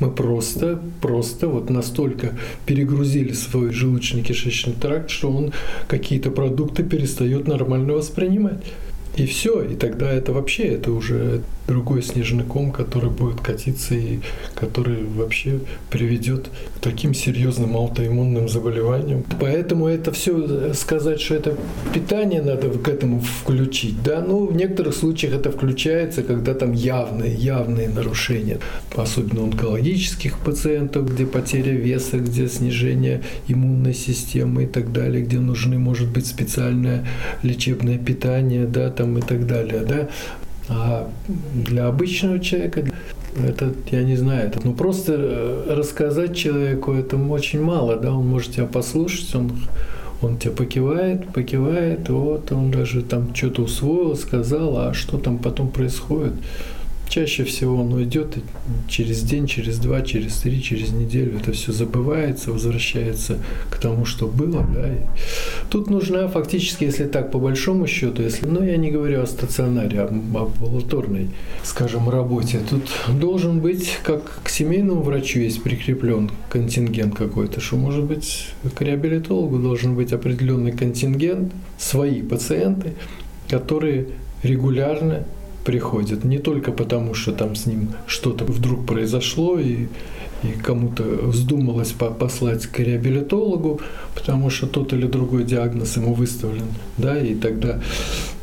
Мы 0.00 0.12
просто, 0.12 0.80
просто 1.00 1.48
вот 1.48 1.70
настолько 1.70 2.32
перегрузили 2.66 3.32
свой 3.32 3.70
желудочно-кишечный 3.70 4.74
тракт, 4.74 5.10
что 5.10 5.30
он 5.30 5.52
какие-то 5.88 6.30
продукты 6.30 6.84
перестает 6.84 7.48
нормально 7.48 7.94
воспринимать. 7.94 8.62
И 9.16 9.26
все, 9.26 9.62
и 9.62 9.74
тогда 9.74 10.10
это 10.10 10.32
вообще, 10.32 10.74
это 10.74 10.92
уже 10.92 11.42
другой 11.68 12.02
снежный 12.02 12.44
ком, 12.44 12.72
который 12.72 13.10
будет 13.10 13.40
катиться 13.40 13.94
и 13.94 14.20
который 14.54 15.04
вообще 15.04 15.60
приведет 15.90 16.48
к 16.76 16.80
таким 16.80 17.12
серьезным 17.14 17.76
аутоиммунным 17.76 18.48
заболеваниям. 18.48 19.22
Поэтому 19.38 19.86
это 19.86 20.10
все 20.10 20.72
сказать, 20.72 21.20
что 21.20 21.34
это 21.34 21.56
питание 21.94 22.42
надо 22.42 22.70
к 22.70 22.88
этому 22.88 23.20
включить, 23.20 24.02
да, 24.02 24.24
ну 24.26 24.46
в 24.46 24.56
некоторых 24.56 24.94
случаях 24.94 25.34
это 25.34 25.52
включается, 25.52 26.22
когда 26.22 26.54
там 26.54 26.72
явные, 26.72 27.34
явные 27.34 27.88
нарушения, 27.88 28.58
особенно 28.96 29.42
онкологических 29.42 30.38
пациентов, 30.38 31.12
где 31.12 31.26
потеря 31.26 31.72
веса, 31.72 32.18
где 32.18 32.48
снижение 32.48 33.22
иммунной 33.46 33.94
системы 33.94 34.64
и 34.64 34.66
так 34.66 34.92
далее, 34.92 35.22
где 35.22 35.38
нужны, 35.38 35.78
может 35.78 36.08
быть, 36.08 36.26
специальное 36.26 37.06
лечебное 37.42 37.98
питание, 37.98 38.66
да, 38.66 38.90
там 38.90 39.18
и 39.18 39.20
так 39.20 39.46
далее, 39.46 39.84
да. 39.86 40.08
А 40.68 41.08
для 41.54 41.86
обычного 41.86 42.40
человека 42.40 42.84
это, 43.36 43.72
я 43.90 44.02
не 44.02 44.16
знаю, 44.16 44.48
это, 44.48 44.60
ну 44.64 44.74
просто 44.74 45.14
э, 45.16 45.74
рассказать 45.74 46.36
человеку 46.36 46.92
это 46.92 47.16
очень 47.16 47.62
мало, 47.62 47.96
да, 47.96 48.12
он 48.12 48.26
может 48.26 48.52
тебя 48.52 48.66
послушать, 48.66 49.34
он, 49.34 49.52
он 50.22 50.38
тебя 50.38 50.52
покивает, 50.52 51.28
покивает, 51.28 52.08
вот 52.08 52.50
он 52.52 52.70
даже 52.70 53.02
там 53.02 53.34
что-то 53.34 53.62
усвоил, 53.62 54.16
сказал, 54.16 54.76
а 54.78 54.94
что 54.94 55.18
там 55.18 55.38
потом 55.38 55.68
происходит, 55.68 56.34
Чаще 57.08 57.44
всего 57.44 57.80
он 57.80 57.92
уйдет 57.92 58.36
через 58.86 59.22
день, 59.22 59.46
через 59.46 59.78
два, 59.78 60.02
через 60.02 60.36
три, 60.38 60.62
через 60.62 60.90
неделю. 60.90 61.38
Это 61.38 61.52
все 61.52 61.72
забывается, 61.72 62.52
возвращается 62.52 63.38
к 63.70 63.78
тому, 63.78 64.04
что 64.04 64.26
было. 64.26 64.66
Да. 64.74 64.88
И 64.88 64.98
тут 65.70 65.88
нужна 65.88 66.28
фактически, 66.28 66.84
если 66.84 67.04
так 67.04 67.30
по 67.30 67.38
большому 67.38 67.86
счету, 67.86 68.22
если, 68.22 68.46
ну 68.46 68.62
я 68.62 68.76
не 68.76 68.90
говорю 68.90 69.22
о 69.22 69.26
стационаре, 69.26 70.00
а 70.00 70.04
об 70.04 70.36
амбулаторной, 70.36 71.30
скажем, 71.62 72.10
работе, 72.10 72.60
тут 72.68 72.90
должен 73.18 73.60
быть, 73.60 73.98
как 74.02 74.42
к 74.44 74.50
семейному 74.50 75.02
врачу 75.02 75.40
есть 75.40 75.62
прикреплен 75.62 76.30
контингент 76.50 77.14
какой-то, 77.14 77.60
что 77.60 77.76
может 77.76 78.04
быть 78.04 78.48
к 78.74 78.82
реабилитологу 78.82 79.58
должен 79.58 79.94
быть 79.94 80.12
определенный 80.12 80.72
контингент, 80.72 81.52
свои 81.78 82.22
пациенты, 82.22 82.92
которые 83.48 84.08
регулярно 84.42 85.24
приходит. 85.68 86.24
Не 86.24 86.38
только 86.38 86.72
потому, 86.72 87.12
что 87.12 87.32
там 87.32 87.54
с 87.54 87.66
ним 87.66 87.90
что-то 88.06 88.46
вдруг 88.46 88.86
произошло, 88.86 89.58
и 89.58 89.88
и 90.44 90.52
кому-то 90.52 91.02
вздумалось 91.02 91.92
послать 91.92 92.66
к 92.66 92.78
реабилитологу, 92.78 93.80
потому 94.14 94.50
что 94.50 94.68
тот 94.68 94.92
или 94.92 95.06
другой 95.06 95.42
диагноз 95.42 95.96
ему 95.96 96.14
выставлен, 96.14 96.66
да, 96.96 97.18
и 97.18 97.34
тогда 97.34 97.80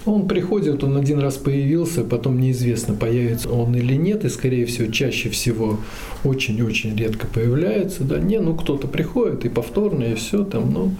он 0.06 0.28
приходит, 0.28 0.84
он 0.84 0.98
один 0.98 1.20
раз 1.20 1.36
появился, 1.36 2.04
потом 2.04 2.42
неизвестно, 2.42 2.96
появится 2.96 3.50
он 3.50 3.76
или 3.76 3.96
нет, 3.96 4.26
и, 4.26 4.30
скорее 4.30 4.66
всего, 4.66 4.92
чаще 4.92 5.30
всего 5.30 5.80
очень-очень 6.26 6.98
редко 6.98 7.28
появляется, 7.28 8.04
да, 8.04 8.20
не, 8.20 8.40
ну 8.40 8.56
кто-то 8.56 8.88
приходит 8.88 9.46
и 9.46 9.50
повторно, 9.50 10.04
и 10.04 10.16
все 10.16 10.44
там, 10.44 10.74
ну, 10.74 10.92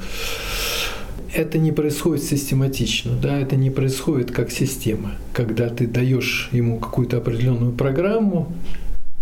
это 1.36 1.58
не 1.58 1.72
происходит 1.74 2.24
систематично, 2.24 3.12
да, 3.22 3.38
это 3.38 3.58
не 3.58 3.70
происходит 3.70 4.32
как 4.32 4.52
система, 4.52 5.12
когда 5.34 5.68
ты 5.68 5.86
даешь 5.86 6.50
ему 6.54 6.80
какую-то 6.80 7.18
определенную 7.18 7.74
программу, 7.74 8.54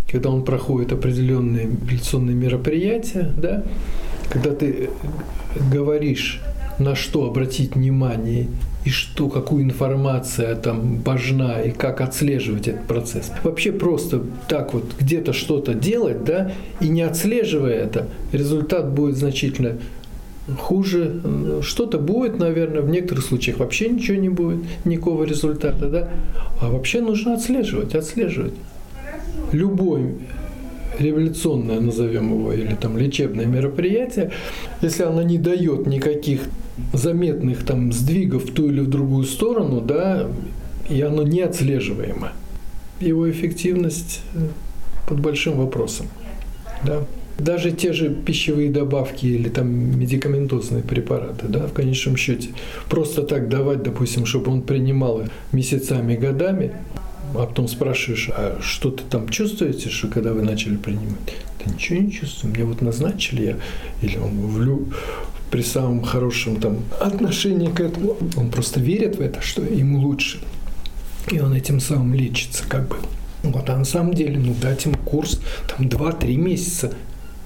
когда 0.09 0.29
он 0.29 0.45
проходит 0.45 0.93
определенные 0.93 1.65
реабилитационные 1.65 2.35
мероприятия, 2.35 3.33
да, 3.35 3.63
когда 4.29 4.51
ты 4.51 4.91
говоришь, 5.71 6.39
на 6.77 6.95
что 6.95 7.25
обратить 7.25 7.75
внимание 7.75 8.47
и 8.85 8.89
что, 8.89 9.29
какую 9.29 9.63
информация 9.63 10.55
там 10.55 11.01
важна 11.01 11.61
и 11.61 11.71
как 11.71 12.01
отслеживать 12.01 12.67
этот 12.67 12.85
процесс. 12.85 13.31
Вообще 13.43 13.71
просто 13.71 14.21
так 14.47 14.73
вот 14.73 14.93
где-то 14.99 15.33
что-то 15.33 15.73
делать, 15.73 16.23
да, 16.23 16.51
и 16.79 16.89
не 16.89 17.01
отслеживая 17.01 17.73
это, 17.73 18.07
результат 18.31 18.91
будет 18.91 19.17
значительно 19.17 19.77
хуже. 20.57 21.21
Что-то 21.61 21.97
будет, 21.99 22.37
наверное, 22.37 22.81
в 22.81 22.89
некоторых 22.89 23.25
случаях 23.25 23.59
вообще 23.59 23.89
ничего 23.89 24.17
не 24.17 24.29
будет, 24.29 24.63
никакого 24.85 25.23
результата, 25.23 25.87
да. 25.87 26.09
А 26.61 26.69
вообще 26.69 27.01
нужно 27.01 27.33
отслеживать, 27.33 27.95
отслеживать 27.95 28.53
любое 29.51 30.15
революционное, 30.99 31.79
назовем 31.79 32.33
его, 32.33 32.53
или 32.53 32.75
там 32.75 32.97
лечебное 32.97 33.45
мероприятие, 33.45 34.31
если 34.81 35.03
оно 35.03 35.23
не 35.23 35.37
дает 35.37 35.87
никаких 35.87 36.41
заметных 36.93 37.65
там 37.65 37.91
сдвигов 37.91 38.45
в 38.45 38.53
ту 38.53 38.67
или 38.67 38.79
в 38.79 38.89
другую 38.89 39.25
сторону, 39.25 39.81
да, 39.81 40.27
и 40.89 41.01
оно 41.01 41.23
не 41.23 41.41
отслеживаемо, 41.41 42.33
его 42.99 43.29
эффективность 43.29 44.21
э, 44.35 44.39
под 45.07 45.19
большим 45.19 45.57
вопросом. 45.57 46.07
Да. 46.83 47.03
Даже 47.39 47.71
те 47.71 47.93
же 47.93 48.09
пищевые 48.09 48.69
добавки 48.69 49.25
или 49.25 49.49
там 49.49 49.67
медикаментозные 49.99 50.83
препараты, 50.83 51.47
да, 51.47 51.65
в 51.67 51.73
конечном 51.73 52.15
счете, 52.15 52.49
просто 52.89 53.23
так 53.23 53.49
давать, 53.49 53.81
допустим, 53.81 54.25
чтобы 54.25 54.51
он 54.51 54.61
принимал 54.61 55.23
месяцами, 55.51 56.15
годами, 56.15 56.73
а 57.33 57.47
потом 57.47 57.67
спрашиваешь, 57.67 58.29
а 58.29 58.59
что 58.61 58.91
ты 58.91 59.03
там 59.09 59.29
чувствуете, 59.29 59.89
что 59.89 60.09
когда 60.09 60.33
вы 60.33 60.43
начали 60.43 60.77
принимать? 60.77 61.35
Да 61.63 61.71
ничего 61.71 61.99
не 61.99 62.11
чувствую, 62.11 62.53
мне 62.53 62.63
вот 62.65 62.81
назначили 62.81 63.45
я, 63.45 63.57
или 64.07 64.17
он 64.17 64.39
влю, 64.47 64.87
при 65.49 65.61
самом 65.61 66.03
хорошем 66.03 66.59
там 66.59 66.79
отношении 66.99 67.67
к 67.67 67.79
этому, 67.79 68.17
он 68.35 68.49
просто 68.49 68.79
верит 68.79 69.17
в 69.17 69.21
это, 69.21 69.41
что 69.41 69.61
ему 69.61 69.99
лучше. 69.99 70.39
И 71.31 71.39
он 71.39 71.53
этим 71.53 71.79
самым 71.79 72.13
лечится, 72.13 72.63
как 72.67 72.87
бы. 72.87 72.97
Вот, 73.43 73.69
а 73.69 73.77
на 73.77 73.85
самом 73.85 74.13
деле, 74.13 74.39
ну, 74.39 74.55
дать 74.59 74.85
ему 74.85 74.95
курс 75.05 75.39
там 75.67 75.87
2-3 75.87 76.35
месяца, 76.37 76.93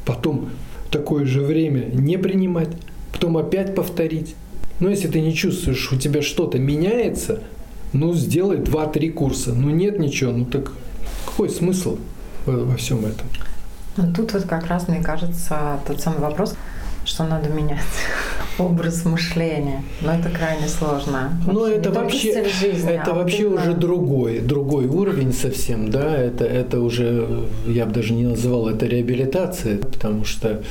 потом 0.07 0.49
такое 0.89 1.25
же 1.25 1.41
время 1.41 1.89
не 1.93 2.17
принимать, 2.17 2.69
потом 3.11 3.37
опять 3.37 3.75
повторить. 3.75 4.35
Но 4.79 4.89
если 4.89 5.07
ты 5.07 5.19
не 5.19 5.33
чувствуешь, 5.35 5.91
у 5.91 5.97
тебя 5.97 6.21
что-то 6.21 6.57
меняется, 6.59 7.43
ну, 7.93 8.13
сделай 8.13 8.57
2-3 8.57 9.11
курса. 9.11 9.53
Ну, 9.53 9.69
нет 9.69 9.99
ничего, 9.99 10.31
ну 10.31 10.45
так 10.45 10.71
какой 11.25 11.49
смысл 11.49 11.97
во, 12.45 12.53
во 12.53 12.75
всем 12.77 13.05
этом? 13.05 13.27
Ну, 13.97 14.13
тут 14.13 14.33
вот 14.33 14.43
как 14.43 14.67
раз, 14.67 14.87
мне 14.87 15.01
кажется, 15.01 15.79
тот 15.85 15.99
самый 15.99 16.19
вопрос, 16.19 16.55
что 17.05 17.25
надо 17.25 17.49
менять 17.49 17.81
образ 18.59 19.05
мышления. 19.05 19.83
Но 20.01 20.13
это 20.13 20.29
крайне 20.29 20.67
сложно. 20.67 21.39
Ну, 21.45 21.65
это 21.65 21.91
вообще, 21.91 22.45
жизни, 22.45 22.91
это 22.91 23.11
а 23.11 23.15
вообще 23.15 23.43
именно... 23.43 23.61
уже 23.61 23.73
другой, 23.73 24.39
другой 24.39 24.85
уровень 24.85 25.33
совсем, 25.33 25.89
да, 25.89 26.17
это, 26.17 26.45
это 26.45 26.81
уже, 26.81 27.45
я 27.67 27.85
бы 27.85 27.93
даже 27.93 28.13
не 28.13 28.25
называл 28.25 28.69
это 28.69 28.85
реабилитацией, 28.85 29.77
потому 29.77 30.25
что 30.25 30.63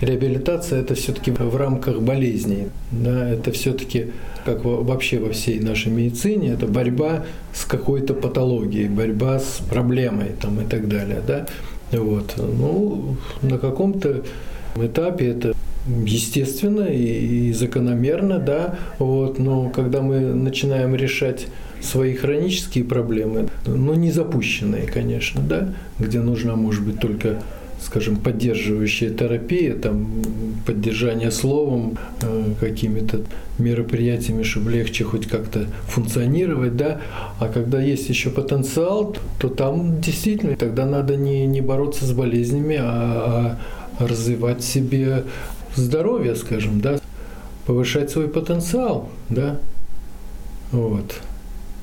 реабилитация 0.00 0.80
это 0.80 0.94
все-таки 0.94 1.30
в 1.30 1.56
рамках 1.56 2.00
болезней, 2.00 2.68
да, 2.90 3.28
это 3.28 3.52
все-таки 3.52 4.12
как 4.44 4.64
вообще 4.64 5.18
во 5.18 5.30
всей 5.32 5.60
нашей 5.60 5.92
медицине, 5.92 6.52
это 6.52 6.66
борьба 6.66 7.24
с 7.52 7.64
какой-то 7.64 8.14
патологией, 8.14 8.88
борьба 8.88 9.38
с 9.38 9.60
проблемой 9.68 10.32
там, 10.40 10.60
и 10.60 10.64
так 10.64 10.88
далее. 10.88 11.20
Да? 11.26 11.46
Вот. 11.92 12.34
Ну, 12.38 13.16
на 13.42 13.58
каком-то 13.58 14.22
этапе 14.76 15.28
это 15.28 15.52
естественно 16.04 16.82
и, 16.82 17.48
и 17.48 17.52
закономерно, 17.52 18.38
да, 18.38 18.78
вот, 18.98 19.38
но 19.38 19.70
когда 19.70 20.02
мы 20.02 20.20
начинаем 20.20 20.94
решать 20.94 21.46
свои 21.80 22.14
хронические 22.14 22.84
проблемы, 22.84 23.48
ну, 23.66 23.94
не 23.94 24.10
запущенные, 24.10 24.86
конечно, 24.86 25.40
да, 25.42 25.72
где 25.98 26.20
нужна, 26.20 26.56
может 26.56 26.84
быть, 26.84 27.00
только 27.00 27.40
скажем, 27.82 28.16
поддерживающая 28.16 29.10
терапия, 29.10 29.74
там, 29.74 30.06
поддержание 30.66 31.30
словом, 31.30 31.96
э, 32.20 32.52
какими-то 32.60 33.20
мероприятиями, 33.58 34.42
чтобы 34.42 34.70
легче 34.70 35.04
хоть 35.04 35.26
как-то 35.26 35.66
функционировать, 35.86 36.76
да, 36.76 37.00
а 37.38 37.48
когда 37.48 37.80
есть 37.80 38.08
еще 38.08 38.30
потенциал, 38.30 39.16
то 39.38 39.48
там 39.48 40.00
действительно 40.00 40.56
тогда 40.56 40.84
надо 40.84 41.16
не, 41.16 41.46
не 41.46 41.60
бороться 41.60 42.04
с 42.04 42.12
болезнями, 42.12 42.76
а, 42.78 43.58
а 43.98 44.06
развивать 44.06 44.62
себе 44.62 45.24
здоровье, 45.80 46.34
скажем, 46.36 46.80
да, 46.80 47.00
повышать 47.66 48.10
свой 48.10 48.28
потенциал, 48.28 49.08
да, 49.28 49.58
вот. 50.72 51.14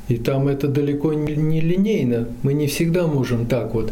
И 0.08 0.16
там 0.16 0.48
это 0.48 0.68
далеко 0.68 1.14
не 1.14 1.60
линейно. 1.60 2.30
Мы 2.42 2.54
не 2.54 2.68
всегда 2.68 3.08
можем 3.08 3.46
так 3.46 3.74
вот 3.74 3.92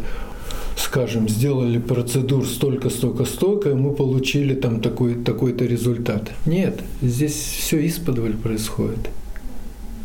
скажем, 0.76 1.28
сделали 1.28 1.78
процедур 1.78 2.46
столько, 2.46 2.90
столько, 2.90 3.24
столько, 3.24 3.70
и 3.70 3.74
мы 3.74 3.92
получили 3.92 4.54
там 4.54 4.80
такой, 4.80 5.14
такой-то 5.14 5.64
результат. 5.64 6.30
Нет, 6.46 6.80
здесь 7.02 7.34
все 7.34 7.84
исподволь 7.86 8.36
происходит. 8.36 9.08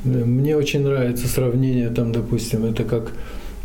Мне 0.04 0.58
очень 0.58 0.82
нравится 0.82 1.28
сравнение, 1.28 1.90
там, 1.90 2.12
допустим, 2.12 2.66
это 2.66 2.84
как, 2.84 3.12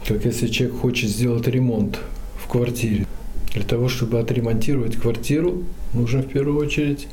как 0.07 0.25
если 0.25 0.49
человек 0.49 0.77
хочет 0.77 1.09
сделать 1.09 1.49
ремонт 1.49 1.99
в 2.37 2.49
квартире. 2.49 3.07
Для 3.53 3.65
того, 3.65 3.89
чтобы 3.89 4.19
отремонтировать 4.19 4.97
квартиру, 4.97 5.65
нужно 5.95 6.23
в 6.23 6.29
первую 6.29 6.59
очередь 6.59 7.09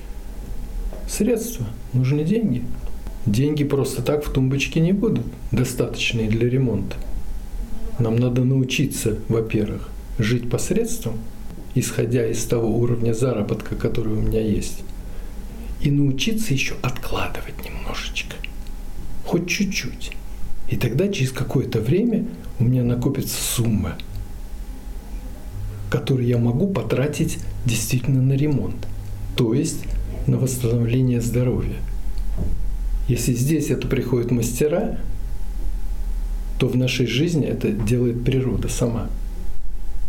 средства, 1.07 1.65
нужны 1.93 2.23
деньги. 2.23 2.63
Деньги 3.25 3.63
просто 3.63 4.01
так 4.01 4.25
в 4.25 4.31
тумбочке 4.31 4.81
не 4.81 4.91
будут 4.91 5.25
достаточные 5.51 6.27
для 6.29 6.49
ремонта. 6.49 6.97
Нам 7.99 8.17
надо 8.17 8.43
научиться, 8.43 9.17
во-первых, 9.29 9.89
жить 10.19 10.49
посредством, 10.49 11.19
исходя 11.75 12.27
из 12.27 12.43
того 12.43 12.77
уровня 12.77 13.13
заработка, 13.13 13.75
который 13.75 14.13
у 14.13 14.21
меня 14.21 14.41
есть, 14.41 14.83
и 15.81 15.91
научиться 15.91 16.53
еще 16.53 16.75
откладывать 16.81 17.63
немножечко, 17.63 18.35
хоть 19.25 19.47
чуть-чуть. 19.47 20.11
И 20.69 20.75
тогда 20.75 21.07
через 21.07 21.31
какое-то 21.31 21.79
время 21.79 22.25
у 22.59 22.63
меня 22.63 22.83
накопится 22.83 23.41
сумма, 23.41 23.97
которую 25.93 26.27
я 26.27 26.39
могу 26.39 26.65
потратить 26.65 27.37
действительно 27.67 28.19
на 28.19 28.33
ремонт, 28.33 28.87
то 29.35 29.53
есть 29.53 29.83
на 30.25 30.39
восстановление 30.39 31.21
здоровья. 31.21 31.75
Если 33.07 33.33
здесь 33.33 33.69
это 33.69 33.87
приходят 33.87 34.31
мастера, 34.31 34.97
то 36.57 36.67
в 36.67 36.75
нашей 36.75 37.05
жизни 37.05 37.45
это 37.45 37.69
делает 37.69 38.23
природа 38.23 38.69
сама. 38.69 39.07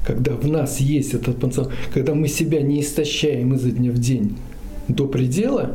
Когда 0.06 0.32
в 0.32 0.48
нас 0.48 0.80
есть 0.80 1.12
этот 1.12 1.36
потенциал, 1.36 1.70
когда 1.92 2.14
мы 2.14 2.28
себя 2.28 2.62
не 2.62 2.80
истощаем 2.80 3.52
изо 3.52 3.70
дня 3.70 3.92
в 3.92 3.98
день 3.98 4.38
до 4.88 5.06
предела, 5.06 5.72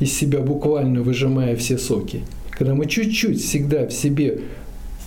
из 0.00 0.12
себя 0.12 0.40
буквально 0.40 1.02
выжимая 1.02 1.54
все 1.54 1.78
соки, 1.78 2.22
когда 2.50 2.74
мы 2.74 2.86
чуть-чуть 2.86 3.40
всегда 3.40 3.86
в 3.86 3.92
себе 3.92 4.40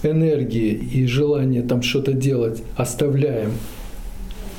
энергии 0.02 0.72
и 0.72 1.06
желание 1.08 1.62
там 1.62 1.82
что-то 1.82 2.14
делать 2.14 2.64
оставляем, 2.78 3.52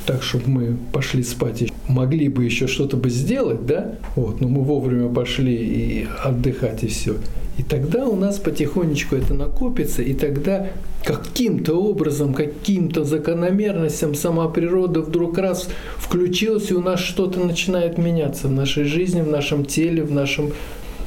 так, 0.06 0.22
чтобы 0.22 0.48
мы 0.48 0.76
пошли 0.92 1.22
спать 1.22 1.62
и 1.62 1.72
могли 1.88 2.28
бы 2.28 2.44
еще 2.44 2.66
что-то 2.66 2.96
бы 2.96 3.10
сделать, 3.10 3.66
да, 3.66 3.96
вот, 4.16 4.40
но 4.40 4.48
мы 4.48 4.62
вовремя 4.62 5.08
пошли 5.08 5.54
и 5.54 6.06
отдыхать 6.22 6.84
и 6.84 6.88
все. 6.88 7.16
И 7.56 7.62
тогда 7.62 8.06
у 8.06 8.16
нас 8.16 8.38
потихонечку 8.38 9.14
это 9.14 9.32
накопится, 9.32 10.02
и 10.02 10.12
тогда 10.12 10.68
каким-то 11.04 11.74
образом, 11.74 12.34
каким-то 12.34 13.04
закономерностям 13.04 14.14
сама 14.14 14.48
природа 14.48 15.02
вдруг 15.02 15.38
раз 15.38 15.68
включилась, 15.96 16.70
и 16.70 16.74
у 16.74 16.80
нас 16.80 17.00
что-то 17.00 17.40
начинает 17.40 17.98
меняться 17.98 18.48
в 18.48 18.52
нашей 18.52 18.84
жизни, 18.84 19.20
в 19.20 19.28
нашем 19.28 19.64
теле, 19.64 20.02
в 20.02 20.12
нашем 20.12 20.52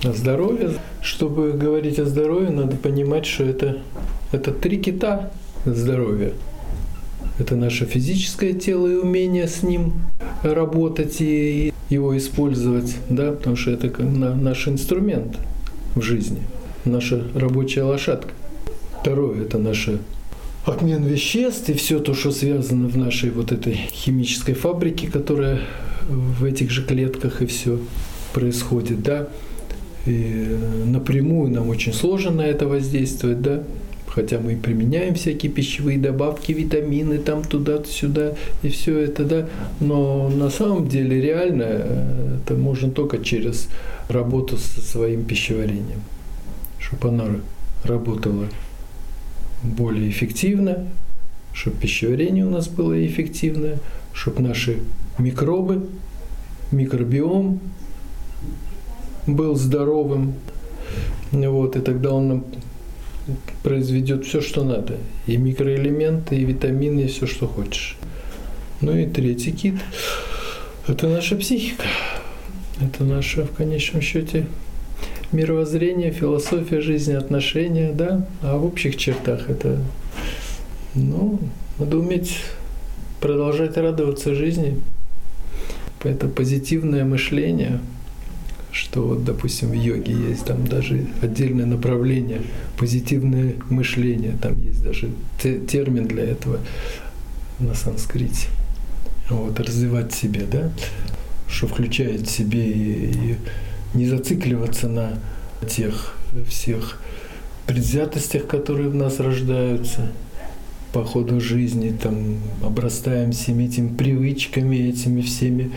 здоровье. 0.01 0.71
Чтобы 1.01 1.51
говорить 1.51 1.99
о 1.99 2.05
здоровье, 2.05 2.49
надо 2.49 2.77
понимать, 2.77 3.25
что 3.25 3.43
это, 3.43 3.77
это 4.31 4.51
три 4.51 4.77
кита 4.77 5.31
здоровья. 5.65 6.31
Это 7.39 7.55
наше 7.55 7.85
физическое 7.85 8.53
тело 8.53 8.87
и 8.87 8.95
умение 8.95 9.47
с 9.47 9.61
ним 9.61 9.93
работать 10.41 11.21
и 11.21 11.71
его 11.89 12.17
использовать, 12.17 12.95
да, 13.09 13.31
потому 13.31 13.55
что 13.55 13.71
это 13.71 14.01
наш 14.01 14.67
инструмент 14.67 15.37
в 15.95 16.01
жизни, 16.01 16.41
наша 16.83 17.23
рабочая 17.35 17.83
лошадка. 17.83 18.31
Второе– 19.01 19.41
это 19.43 19.59
наша 19.59 19.99
обмен 20.65 21.03
веществ 21.05 21.69
и 21.69 21.73
все 21.73 21.99
то, 21.99 22.13
что 22.13 22.31
связано 22.31 22.87
в 22.87 22.97
нашей 22.97 23.29
вот 23.29 23.51
этой 23.51 23.73
химической 23.73 24.53
фабрике, 24.53 25.07
которая 25.07 25.61
в 26.09 26.43
этих 26.43 26.71
же 26.71 26.83
клетках 26.83 27.41
и 27.43 27.45
все 27.45 27.79
происходит, 28.33 29.03
да. 29.03 29.29
И 30.07 30.57
напрямую 30.85 31.51
нам 31.51 31.69
очень 31.69 31.93
сложно 31.93 32.31
на 32.31 32.41
это 32.41 32.67
воздействовать, 32.67 33.41
да 33.41 33.63
хотя 34.17 34.39
мы 34.39 34.55
применяем 34.55 35.13
всякие 35.13 35.51
пищевые 35.51 35.99
добавки, 35.99 36.51
витамины 36.51 37.19
там 37.19 37.43
туда-сюда 37.43 38.33
и 38.63 38.69
все 38.69 38.97
это, 38.97 39.23
да, 39.23 39.45
но 39.79 40.27
на 40.27 40.49
самом 40.49 40.87
деле 40.87 41.21
реально 41.21 41.65
э, 41.67 42.37
это 42.43 42.55
можно 42.55 42.89
только 42.89 43.19
через 43.19 43.69
работу 44.09 44.57
со 44.57 44.81
своим 44.81 45.23
пищеварением, 45.23 46.01
чтобы 46.79 47.09
оно 47.09 47.25
работало 47.83 48.47
более 49.61 50.09
эффективно, 50.09 50.87
чтобы 51.53 51.77
пищеварение 51.77 52.43
у 52.43 52.49
нас 52.49 52.67
было 52.69 53.05
эффективное, 53.05 53.77
чтобы 54.13 54.41
наши 54.41 54.79
микробы, 55.19 55.85
микробиом 56.71 57.59
был 59.27 59.55
здоровым, 59.55 60.33
вот, 61.31 61.75
и 61.75 61.81
тогда 61.81 62.13
он 62.13 62.27
нам 62.27 62.43
произведет 63.63 64.25
все, 64.25 64.41
что 64.41 64.63
надо. 64.63 64.97
И 65.25 65.37
микроэлементы, 65.37 66.35
и 66.35 66.45
витамины, 66.45 67.01
и 67.01 67.07
все, 67.07 67.27
что 67.27 67.47
хочешь. 67.47 67.97
Ну 68.81 68.95
и 68.95 69.05
третий 69.05 69.51
кит– 69.51 69.75
это 70.87 71.07
наша 71.07 71.35
психика. 71.35 71.85
Это 72.79 73.03
наше, 73.03 73.43
в 73.43 73.51
конечном 73.51 74.01
счете, 74.01 74.45
мировоззрение, 75.31 76.11
философия 76.11 76.79
жизни, 76.79 77.13
отношения, 77.13 77.91
да. 77.91 78.27
А 78.41 78.57
в 78.57 78.65
общих 78.65 78.97
чертах 78.97 79.49
это, 79.49 79.81
ну, 80.93 81.39
надо 81.79 81.97
уметь 81.97 82.37
продолжать 83.19 83.77
радоваться 83.77 84.35
жизни. 84.35 84.79
Это 86.03 86.27
позитивное 86.27 87.03
мышление– 87.03 87.79
что 88.71 89.03
вот, 89.03 89.23
допустим, 89.23 89.69
в 89.69 89.73
йоге 89.73 90.13
есть 90.13 90.45
там 90.45 90.67
даже 90.67 91.07
отдельное 91.21 91.65
направление, 91.65 92.41
позитивное 92.77 93.55
мышление, 93.69 94.33
там 94.41 94.57
есть 94.61 94.83
даже 94.83 95.09
термин 95.41 96.07
для 96.07 96.23
этого 96.23 96.59
на 97.59 97.73
санскрите. 97.73 98.47
Вот, 99.29 99.59
развивать 99.59 100.13
себе, 100.13 100.45
да, 100.49 100.71
что 101.49 101.67
включает 101.67 102.27
в 102.27 102.31
себе 102.31 102.71
и, 102.71 103.11
и 103.11 103.35
не 103.93 104.07
зацикливаться 104.07 104.87
на 104.87 105.19
тех 105.67 106.15
всех 106.47 107.01
предвзятостях, 107.65 108.47
которые 108.47 108.89
в 108.89 108.95
нас 108.95 109.19
рождаются 109.19 110.11
по 110.93 111.03
ходу 111.03 111.41
жизни, 111.41 111.95
там, 112.01 112.37
обрастаем 112.63 113.31
всеми 113.31 113.65
этими 113.65 113.89
привычками, 113.89 114.77
этими 114.89 115.21
всеми 115.21 115.71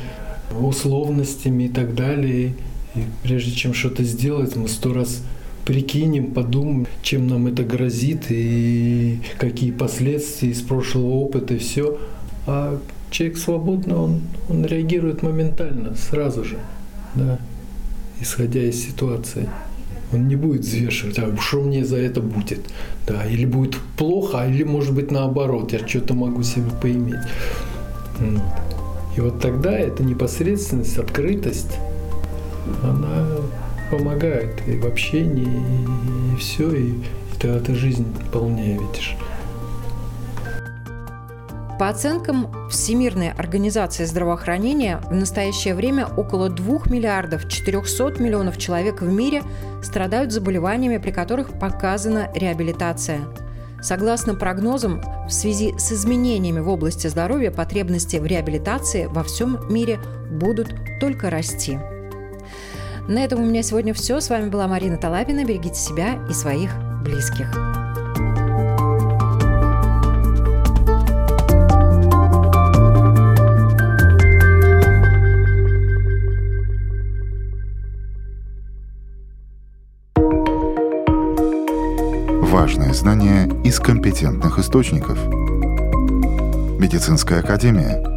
условностями 0.59 1.65
и 1.65 1.69
так 1.69 1.95
далее. 1.95 2.55
И 2.95 3.01
прежде 3.23 3.53
чем 3.53 3.75
что-то 3.75 4.03
сделать, 4.05 4.57
мы 4.57 4.69
сто 4.69 4.93
раз 4.93 5.23
прикинем, 5.65 6.33
подумаем, 6.33 6.87
чем 7.03 7.29
нам 7.29 7.47
это 7.47 7.63
грозит 7.63 8.27
и 8.31 9.21
какие 9.39 9.71
последствия 9.71 10.51
из 10.51 10.61
прошлого 10.63 11.11
опыта 11.11 11.55
и 11.55 11.59
все. 11.59 11.99
А 12.47 12.81
человек 13.11 13.39
свободно, 13.39 14.03
он, 14.03 14.21
он 14.49 14.65
реагирует 14.65 15.23
моментально, 15.23 15.95
сразу 15.95 16.45
же, 16.45 16.59
да, 17.15 17.39
исходя 18.21 18.63
из 18.63 18.83
ситуации. 18.85 19.49
Он 20.13 20.27
не 20.27 20.35
будет 20.35 20.63
взвешивать, 20.63 21.21
а 21.21 21.33
что 21.41 21.61
мне 21.61 21.85
за 21.85 21.99
это 21.99 22.21
будет, 22.21 22.61
да, 23.07 23.25
или 23.27 23.45
будет 23.45 23.77
плохо, 23.97 24.41
а 24.41 24.47
или 24.49 24.65
может 24.65 24.93
быть 24.93 25.13
наоборот, 25.13 25.73
я 25.73 25.87
что-то 25.87 26.15
могу 26.15 26.43
себе 26.43 26.71
поиметь. 26.83 27.21
И 29.17 29.21
вот 29.21 29.41
тогда 29.41 29.71
эта 29.71 30.03
непосредственность, 30.03 30.99
открытость, 30.99 31.79
она 32.83 33.27
помогает 33.91 34.63
и 34.67 34.79
в 34.79 34.87
общении, 34.87 35.63
и, 36.33 36.37
все, 36.37 36.71
и, 36.73 36.91
и 36.91 37.39
тогда 37.39 37.61
ты 37.61 37.75
жизнь 37.75 38.07
полнее 38.33 38.79
видишь. 38.79 39.17
По 41.81 41.89
оценкам 41.89 42.69
Всемирной 42.69 43.31
организации 43.31 44.05
здравоохранения, 44.05 45.01
в 45.09 45.15
настоящее 45.15 45.75
время 45.75 46.07
около 46.07 46.51
2 46.51 46.81
миллиардов 46.91 47.49
400 47.49 48.23
миллионов 48.23 48.59
человек 48.59 49.01
в 49.01 49.11
мире 49.11 49.43
страдают 49.83 50.31
заболеваниями, 50.31 50.99
при 50.99 51.11
которых 51.11 51.59
показана 51.59 52.31
реабилитация. 52.35 53.21
Согласно 53.81 54.35
прогнозам, 54.35 55.01
в 55.27 55.31
связи 55.31 55.73
с 55.79 55.91
изменениями 55.93 56.61
в 56.61 56.69
области 56.69 57.07
здоровья 57.07 57.51
потребности 57.51 58.19
в 58.19 58.27
реабилитации 58.27 59.07
во 59.07 59.23
всем 59.23 59.59
мире 59.71 59.99
будут 60.31 60.75
только 61.01 61.31
расти. 61.31 61.79
На 63.11 63.25
этом 63.25 63.43
у 63.43 63.45
меня 63.45 63.65
сегодня 63.65 63.93
все. 63.93 64.21
С 64.21 64.31
вами 64.31 64.49
была 64.49 64.69
Марина 64.69 64.97
Талапина. 64.97 65.45
Берегите 65.45 65.75
себя 65.75 66.17
и 66.31 66.33
своих 66.33 66.71
близких. 67.03 67.53
Важные 82.49 82.95
знания 82.95 83.51
из 83.65 83.81
компетентных 83.81 84.61
источников. 84.61 85.19
Медицинская 86.79 87.41
академия– 87.41 88.05